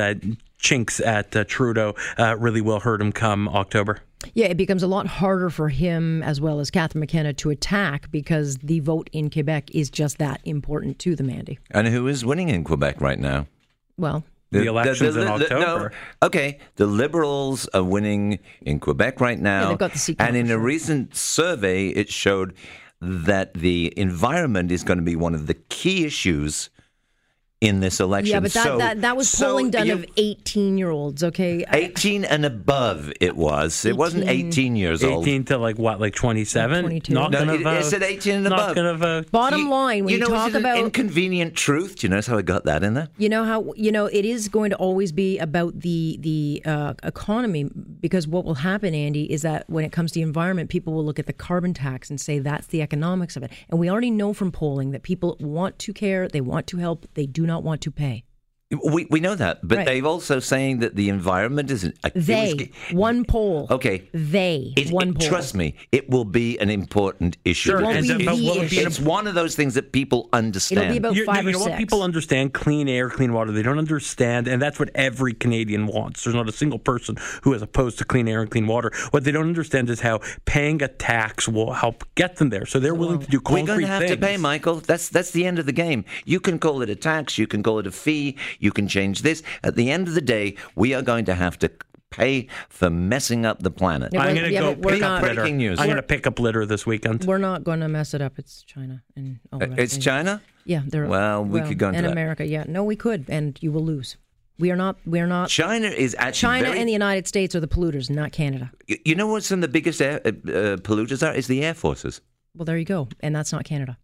chinks 0.64 0.98
at 0.98 1.36
uh, 1.36 1.44
Trudeau 1.44 1.94
uh, 2.18 2.36
really 2.38 2.60
will 2.60 2.80
hurt 2.80 3.00
him 3.00 3.12
come 3.12 3.48
October. 3.48 4.00
Yeah, 4.32 4.46
it 4.46 4.56
becomes 4.56 4.82
a 4.82 4.86
lot 4.86 5.06
harder 5.06 5.50
for 5.50 5.68
him 5.68 6.22
as 6.22 6.40
well 6.40 6.58
as 6.58 6.70
Catherine 6.70 7.00
McKenna 7.00 7.34
to 7.34 7.50
attack 7.50 8.10
because 8.10 8.56
the 8.56 8.80
vote 8.80 9.10
in 9.12 9.28
Quebec 9.28 9.70
is 9.74 9.90
just 9.90 10.16
that 10.18 10.40
important 10.44 10.98
to 11.00 11.14
the 11.14 11.22
Mandy. 11.22 11.58
And 11.70 11.86
who 11.88 12.08
is 12.08 12.24
winning 12.24 12.48
in 12.48 12.64
Quebec 12.64 13.02
right 13.02 13.18
now? 13.18 13.46
Well, 13.98 14.24
the, 14.50 14.60
the 14.60 14.66
elections 14.66 15.14
the, 15.14 15.20
the, 15.20 15.22
in 15.22 15.28
October. 15.28 15.90
No, 15.90 16.26
okay, 16.26 16.58
the 16.76 16.86
Liberals 16.86 17.68
are 17.74 17.84
winning 17.84 18.38
in 18.62 18.80
Quebec 18.80 19.20
right 19.20 19.38
now. 19.38 19.62
Yeah, 19.62 19.68
they've 19.68 19.78
got 19.78 19.92
the 19.92 19.98
seat 19.98 20.16
and 20.18 20.36
in 20.36 20.50
a 20.50 20.58
recent 20.58 21.14
survey, 21.14 21.88
it 21.88 22.08
showed 22.08 22.54
that 23.00 23.52
the 23.52 23.92
environment 23.98 24.72
is 24.72 24.82
going 24.82 24.98
to 24.98 25.04
be 25.04 25.16
one 25.16 25.34
of 25.34 25.46
the 25.46 25.54
key 25.54 26.06
issues 26.06 26.70
in 27.64 27.80
this 27.80 27.98
election. 27.98 28.30
Yeah, 28.32 28.40
but 28.40 28.52
that, 28.52 28.64
so, 28.64 28.78
that, 28.78 29.00
that 29.00 29.16
was 29.16 29.30
so 29.30 29.48
polling 29.48 29.70
done 29.70 29.88
of 29.88 30.04
18 30.18 30.76
year 30.76 30.90
olds, 30.90 31.24
okay? 31.24 31.64
18 31.72 32.24
and 32.24 32.44
above 32.44 33.10
it 33.20 33.36
was. 33.36 33.86
18, 33.86 33.90
it 33.90 33.98
wasn't 33.98 34.28
18 34.28 34.76
years 34.76 35.02
18 35.02 35.14
old. 35.14 35.26
18 35.26 35.44
to 35.44 35.58
like 35.58 35.78
what, 35.78 35.98
like 35.98 36.14
27? 36.14 36.82
22. 36.82 37.14
Not 37.14 37.30
no, 37.30 37.38
going 37.38 37.48
to 37.48 37.54
it, 37.54 37.64
vote. 37.64 37.80
It 37.80 37.84
said 37.84 38.02
18 38.02 38.34
and 38.34 38.44
not 38.44 38.52
above. 38.52 38.76
Gonna 38.76 38.94
vote. 38.94 39.30
Bottom 39.30 39.60
you, 39.60 39.70
line, 39.70 40.04
when 40.04 40.12
you, 40.12 40.18
you, 40.18 40.24
know, 40.24 40.28
talk 40.28 40.52
about 40.52 40.76
inconvenient 40.78 41.54
truth, 41.54 41.96
do 41.96 42.06
you 42.06 42.10
notice 42.10 42.26
how 42.26 42.36
I 42.36 42.42
got 42.42 42.64
that 42.66 42.84
in 42.84 42.94
there? 42.94 43.08
You 43.16 43.30
know 43.30 43.44
how 43.44 43.72
you 43.76 43.90
know 43.90 44.06
it 44.06 44.26
is 44.26 44.48
going 44.48 44.70
to 44.70 44.76
always 44.76 45.10
be 45.10 45.38
about 45.38 45.80
the 45.80 46.18
the 46.20 46.62
uh, 46.66 46.94
economy 47.02 47.70
because 48.00 48.28
what 48.28 48.44
will 48.44 48.54
happen, 48.54 48.94
Andy, 48.94 49.32
is 49.32 49.42
that 49.42 49.64
when 49.70 49.84
it 49.84 49.92
comes 49.92 50.12
to 50.12 50.18
the 50.18 50.22
environment, 50.22 50.68
people 50.68 50.92
will 50.92 51.04
look 51.04 51.18
at 51.18 51.26
the 51.26 51.32
carbon 51.32 51.72
tax 51.72 52.10
and 52.10 52.20
say 52.20 52.38
that's 52.38 52.66
the 52.66 52.82
economics 52.82 53.36
of 53.36 53.42
it, 53.42 53.50
and 53.70 53.78
we 53.78 53.88
already 53.88 54.10
know 54.10 54.34
from 54.34 54.52
polling 54.52 54.90
that 54.90 55.02
people 55.02 55.36
want 55.40 55.78
to 55.78 55.94
care, 55.94 56.28
they 56.28 56.40
want 56.40 56.66
to 56.66 56.76
help, 56.76 57.06
they 57.14 57.26
do 57.26 57.46
not 57.46 57.53
want 57.62 57.82
to 57.82 57.90
pay. 57.90 58.24
We, 58.70 59.06
we 59.10 59.20
know 59.20 59.34
that, 59.36 59.60
but 59.62 59.78
Right. 59.78 59.86
they've 59.86 60.06
also 60.06 60.40
saying 60.40 60.78
that 60.80 60.96
the 60.96 61.08
environment 61.08 61.70
isn't. 61.70 61.96
a- 62.02 62.08
it 62.08 62.14
was 62.16 62.26
They 62.26 62.70
one 62.92 63.24
poll. 63.24 63.66
Okay. 63.70 64.08
They 64.12 64.72
It, 64.74 64.90
one 64.90 65.10
it- 65.10 65.18
poll. 65.18 65.28
trust 65.28 65.54
me, 65.54 65.74
it 65.92 66.08
will 66.08 66.24
be 66.24 66.58
an 66.58 66.70
important 66.70 67.36
issue. 67.44 67.70
Sure, 67.70 67.82
won't 67.82 68.00
be 68.02 68.08
so- 68.08 68.18
but 68.18 68.36
the 68.36 68.44
will 68.44 68.68
be 68.68 68.80
an 68.80 68.86
It's 68.86 68.98
one 68.98 69.26
of 69.26 69.34
those 69.34 69.54
things 69.54 69.74
that 69.74 69.92
people 69.92 70.28
understand. 70.32 70.80
It'll 70.80 70.92
be 70.92 70.96
about 70.98 71.14
you, 71.14 71.24
five 71.26 71.44
you 71.44 71.50
or 71.50 71.52
know 71.52 71.58
six. 71.58 71.70
what 71.70 71.78
people 71.78 72.02
understand 72.02 72.52
clean 72.54 72.88
air 72.88 73.10
clean 73.10 73.32
water 73.34 73.52
they 73.52 73.62
don't 73.62 73.78
understand 73.78 74.48
and 74.48 74.60
that's 74.60 74.78
what 74.80 74.90
every 74.94 75.34
canadian 75.34 75.86
wants 75.86 76.24
there's 76.24 76.34
not 76.34 76.48
a 76.48 76.52
single 76.52 76.78
person 76.78 77.16
who 77.42 77.52
is 77.52 77.62
opposed 77.62 77.98
to 77.98 78.04
clean 78.04 78.26
air 78.26 78.40
and 78.40 78.50
clean 78.50 78.66
water 78.66 78.90
what 79.10 79.24
they 79.24 79.30
don't 79.30 79.46
understand 79.46 79.88
is 79.90 80.00
how 80.00 80.20
paying 80.46 80.82
a 80.82 80.88
tax 80.88 81.46
will 81.48 81.74
help 81.74 82.02
get 82.14 82.36
them 82.36 82.48
there 82.50 82.64
so 82.66 82.78
they're 82.80 82.94
willing 82.94 83.18
to 83.20 83.26
do 83.26 83.40
concrete 83.40 83.66
things. 83.66 83.68
We're 83.68 83.74
going 83.74 83.80
to 83.82 83.86
have 83.88 84.00
things 84.00 84.10
to 84.12 84.16
pay, 84.26 84.36
Michael. 84.38 84.76
That's 84.76 85.08
that's 85.10 85.30
the 85.32 85.44
end 85.46 85.58
of 85.58 85.66
the 85.66 85.72
game. 85.72 86.04
You 86.24 86.40
can 86.40 86.58
call 86.58 86.80
it 86.82 86.88
a 86.90 86.96
tax, 86.96 87.36
you 87.38 87.46
can 87.46 87.62
call 87.62 87.78
it 87.78 87.86
a 87.86 87.90
fee, 87.92 88.36
you 88.58 88.70
can 88.72 88.88
change 88.88 89.22
this. 89.22 89.42
At 89.62 89.76
the 89.76 89.90
end 89.90 90.08
of 90.08 90.14
the 90.14 90.20
day, 90.20 90.56
we 90.74 90.94
are 90.94 91.02
going 91.02 91.24
to 91.26 91.34
have 91.34 91.58
to 91.60 91.70
pay 92.10 92.46
for 92.68 92.90
messing 92.90 93.44
up 93.44 93.60
the 93.62 93.70
planet. 93.72 94.10
Yeah, 94.12 94.20
i'm 94.20 94.34
going 94.36 94.46
to 94.46 94.52
yeah, 94.52 94.60
go 94.60 94.74
pick 94.76 95.00
not- 95.00 95.16
up 95.18 95.22
litter 95.22 95.34
Breaking 95.40 95.56
news. 95.56 95.80
i'm 95.80 95.86
going 95.86 95.96
to 95.96 96.02
pick 96.02 96.28
up 96.28 96.38
litter 96.38 96.64
this 96.64 96.86
weekend 96.86 97.24
We're 97.24 97.38
not 97.38 97.64
going 97.64 97.80
to 97.80 97.88
mess 97.88 98.14
it 98.14 98.22
up. 98.22 98.38
It's 98.38 98.62
China 98.62 99.02
and 99.16 99.40
all 99.52 99.60
Uh, 99.60 99.66
that. 99.66 99.78
It's 99.80 99.98
China. 99.98 100.40
Yeah, 100.64 100.82
they're 100.86 101.06
Well, 101.06 101.44
we 101.44 101.60
could 101.62 101.76
go 101.78 101.88
into 101.88 101.98
and 101.98 102.06
that. 102.06 102.12
America. 102.12 102.46
Yeah, 102.46 102.64
no, 102.68 102.84
we 102.84 102.94
could, 102.94 103.24
and 103.28 103.58
you 103.60 103.72
will 103.72 103.84
lose. 103.84 104.16
We 104.60 104.70
are 104.70 104.76
not. 104.76 104.96
We 105.04 105.18
are 105.18 105.26
not. 105.26 105.48
China 105.48 105.88
is 105.88 106.14
actually 106.16 106.40
China 106.52 106.66
very, 106.68 106.78
and 106.78 106.88
the 106.88 106.92
United 106.92 107.26
States 107.26 107.56
are 107.56 107.60
the 107.60 107.66
polluters, 107.66 108.08
not 108.08 108.30
Canada. 108.30 108.70
Y- 108.88 108.98
You 109.04 109.16
know 109.16 109.26
what 109.26 109.42
some 109.42 109.58
of 109.58 109.62
the 109.62 109.68
biggest 109.68 110.00
air, 110.00 110.20
uh, 110.24 110.28
uh, 110.28 110.76
polluters 110.76 111.26
are? 111.26 111.34
Is 111.34 111.48
the 111.48 111.64
air 111.64 111.74
forces. 111.74 112.20
Well, 112.54 112.64
there 112.64 112.78
you 112.78 112.84
go, 112.84 113.08
and 113.18 113.34
that's 113.34 113.50
not 113.52 113.64
Canada. 113.64 113.98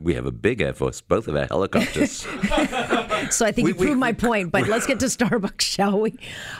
We 0.00 0.14
have 0.14 0.26
a 0.26 0.32
big 0.32 0.60
air 0.60 0.72
force, 0.74 1.00
both 1.00 1.28
of 1.28 1.36
our 1.36 1.46
helicopters. 1.46 2.26
So 3.30 3.46
I 3.46 3.52
think 3.52 3.66
We- 3.66 3.70
you 3.72 3.74
proved 3.76 3.90
we- 3.92 3.96
my 3.96 4.12
point. 4.12 4.50
But 4.52 4.66
let's 4.68 4.86
get 4.86 4.98
to 5.00 5.06
Starbucks, 5.06 5.60
shall 5.76 6.00
we? 6.00 6.14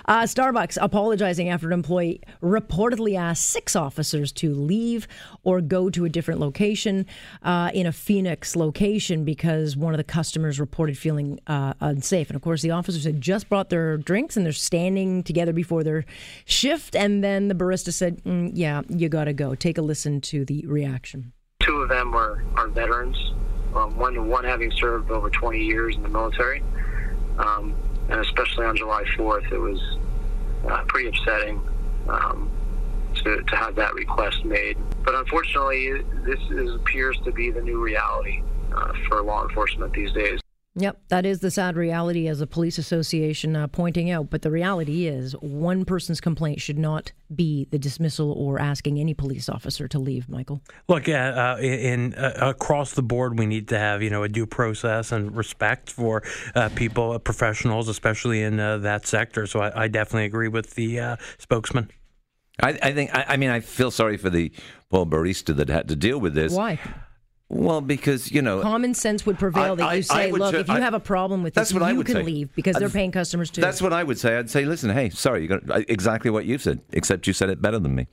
Uh, 0.06 0.22
Starbucks 0.22 0.78
apologizing 0.80 1.48
after 1.48 1.66
an 1.68 1.72
employee 1.72 2.20
reportedly 2.42 3.16
asked 3.16 3.46
six 3.50 3.74
officers 3.74 4.32
to 4.32 4.54
leave 4.54 5.06
or 5.42 5.60
go 5.60 5.90
to 5.90 6.04
a 6.04 6.08
different 6.08 6.40
location 6.40 7.06
uh, 7.42 7.70
in 7.74 7.86
a 7.86 7.92
Phoenix 7.92 8.56
location 8.56 9.24
because 9.24 9.76
one 9.76 9.92
of 9.94 9.98
the 9.98 10.04
customers 10.04 10.60
reported 10.60 10.96
feeling 10.98 11.38
uh, 11.46 11.74
unsafe. 11.80 12.28
And 12.28 12.36
of 12.36 12.42
course, 12.42 12.62
the 12.62 12.70
officers 12.70 13.04
had 13.04 13.20
just 13.20 13.48
brought 13.48 13.70
their 13.70 13.96
drinks 13.96 14.36
and 14.36 14.44
they're 14.44 14.52
standing 14.52 15.22
together 15.22 15.52
before 15.52 15.82
their 15.82 16.04
shift. 16.44 16.94
And 16.94 17.24
then 17.24 17.48
the 17.48 17.54
barista 17.54 17.92
said, 17.92 18.22
mm, 18.24 18.50
"Yeah, 18.54 18.82
you 18.88 19.08
got 19.08 19.24
to 19.24 19.32
go." 19.32 19.54
Take 19.54 19.78
a 19.78 19.82
listen 19.82 20.20
to 20.22 20.44
the 20.44 20.64
reaction. 20.66 21.32
Two 21.60 21.76
of 21.82 21.88
them 21.88 22.12
were 22.12 22.42
are 22.56 22.68
veterans. 22.68 23.16
Um, 23.74 23.96
one 23.96 24.28
one 24.28 24.44
having 24.44 24.72
served 24.72 25.10
over 25.10 25.30
20 25.30 25.62
years 25.62 25.94
in 25.96 26.02
the 26.02 26.08
military, 26.08 26.62
um, 27.38 27.74
and 28.08 28.20
especially 28.20 28.66
on 28.66 28.76
July 28.76 29.04
4th, 29.16 29.52
it 29.52 29.58
was 29.58 29.80
uh, 30.68 30.82
pretty 30.88 31.08
upsetting 31.08 31.60
um, 32.08 32.50
to 33.14 33.42
to 33.42 33.56
have 33.56 33.76
that 33.76 33.94
request 33.94 34.44
made. 34.44 34.76
But 35.04 35.14
unfortunately, 35.14 36.02
this 36.24 36.40
is, 36.50 36.74
appears 36.74 37.18
to 37.24 37.32
be 37.32 37.50
the 37.50 37.62
new 37.62 37.80
reality 37.80 38.42
uh, 38.74 38.92
for 39.08 39.22
law 39.22 39.42
enforcement 39.42 39.92
these 39.92 40.12
days. 40.12 40.39
Yep, 40.76 41.00
that 41.08 41.26
is 41.26 41.40
the 41.40 41.50
sad 41.50 41.74
reality 41.74 42.28
as 42.28 42.40
a 42.40 42.46
police 42.46 42.78
association 42.78 43.56
uh, 43.56 43.66
pointing 43.66 44.08
out. 44.08 44.30
But 44.30 44.42
the 44.42 44.52
reality 44.52 45.08
is, 45.08 45.32
one 45.40 45.84
person's 45.84 46.20
complaint 46.20 46.60
should 46.60 46.78
not 46.78 47.10
be 47.34 47.66
the 47.72 47.78
dismissal 47.78 48.32
or 48.32 48.60
asking 48.60 49.00
any 49.00 49.12
police 49.12 49.48
officer 49.48 49.88
to 49.88 49.98
leave. 49.98 50.28
Michael, 50.28 50.60
Look, 50.88 51.08
uh, 51.08 51.12
uh, 51.12 51.58
in 51.60 52.14
uh, 52.14 52.34
across 52.36 52.92
the 52.92 53.02
board, 53.02 53.36
we 53.36 53.46
need 53.46 53.66
to 53.68 53.78
have 53.78 54.00
you 54.00 54.10
know 54.10 54.22
a 54.22 54.28
due 54.28 54.46
process 54.46 55.10
and 55.10 55.36
respect 55.36 55.90
for 55.90 56.22
uh, 56.54 56.68
people, 56.76 57.12
uh, 57.12 57.18
professionals, 57.18 57.88
especially 57.88 58.40
in 58.40 58.60
uh, 58.60 58.78
that 58.78 59.08
sector. 59.08 59.48
So 59.48 59.60
I, 59.60 59.84
I 59.84 59.88
definitely 59.88 60.26
agree 60.26 60.48
with 60.48 60.76
the 60.76 61.00
uh, 61.00 61.16
spokesman. 61.38 61.90
I, 62.62 62.78
I 62.80 62.92
think. 62.92 63.12
I, 63.12 63.24
I 63.30 63.36
mean, 63.38 63.50
I 63.50 63.58
feel 63.58 63.90
sorry 63.90 64.16
for 64.16 64.30
the 64.30 64.52
poor 64.88 65.04
barista 65.04 65.56
that 65.56 65.68
had 65.68 65.88
to 65.88 65.96
deal 65.96 66.20
with 66.20 66.34
this. 66.34 66.52
why? 66.52 66.78
Well, 67.52 67.80
because 67.80 68.30
you 68.30 68.42
know, 68.42 68.62
Common 68.62 68.94
sense 68.94 69.26
would 69.26 69.38
prevail 69.38 69.72
I- 69.72 69.74
that 69.74 69.86
I- 69.88 69.94
you 69.94 70.02
say, 70.02 70.30
"Look, 70.32 70.52
ju- 70.54 70.60
if 70.60 70.68
you 70.68 70.74
I- 70.74 70.80
have 70.80 70.94
a 70.94 71.00
problem 71.00 71.42
with 71.42 71.52
That's 71.54 71.70
this, 71.70 71.74
what 71.74 71.82
I 71.82 71.90
you 71.90 72.04
can 72.04 72.14
say. 72.14 72.22
leave 72.22 72.54
because 72.54 72.76
they're 72.76 72.88
paying 72.88 73.10
customers 73.10 73.50
too." 73.50 73.60
That's 73.60 73.82
what 73.82 73.92
I 73.92 74.04
would 74.04 74.18
say. 74.18 74.36
I'd 74.38 74.48
say, 74.48 74.64
listen, 74.64 74.90
hey, 74.90 75.10
sorry, 75.10 75.46
you're 75.46 75.58
gonna, 75.58 75.84
exactly 75.88 76.30
what 76.30 76.44
you've 76.46 76.62
said, 76.62 76.80
except 76.92 77.26
you 77.26 77.32
said 77.32 77.50
it 77.50 77.60
better 77.60 77.80
than 77.80 77.94
me. 77.96 78.06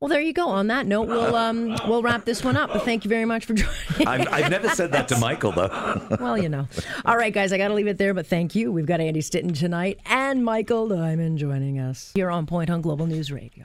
well, 0.00 0.08
there 0.08 0.20
you 0.20 0.32
go. 0.34 0.48
On 0.48 0.66
that 0.68 0.86
note, 0.86 1.08
we'll 1.08 1.34
um, 1.46 1.76
we'll 1.86 2.02
wrap 2.02 2.24
this 2.24 2.42
one 2.42 2.56
up. 2.56 2.72
But 2.72 2.84
thank 2.84 3.04
you 3.04 3.08
very 3.10 3.24
much 3.26 3.44
for 3.44 3.52
joining. 3.54 3.74
I've, 4.06 4.28
I've 4.32 4.50
never 4.50 4.68
said 4.70 4.92
that 4.92 5.08
to 5.08 5.18
Michael, 5.18 5.52
though. 5.52 6.16
well, 6.20 6.38
you 6.38 6.48
know. 6.48 6.66
All 7.04 7.16
right, 7.18 7.32
guys, 7.34 7.52
I 7.52 7.58
got 7.58 7.68
to 7.68 7.74
leave 7.74 7.86
it 7.86 7.98
there, 7.98 8.14
but 8.14 8.26
thank 8.26 8.54
you. 8.54 8.72
We've 8.72 8.86
got 8.86 9.00
Andy 9.00 9.20
Stitton 9.20 9.52
tonight 9.52 9.98
and 10.06 10.42
Michael 10.44 10.88
Diamond 10.88 11.36
joining 11.38 11.78
us 11.78 12.12
here 12.14 12.30
on 12.30 12.46
Point 12.46 12.70
on 12.70 12.80
Global 12.80 13.06
News 13.06 13.30
Radio. 13.30 13.64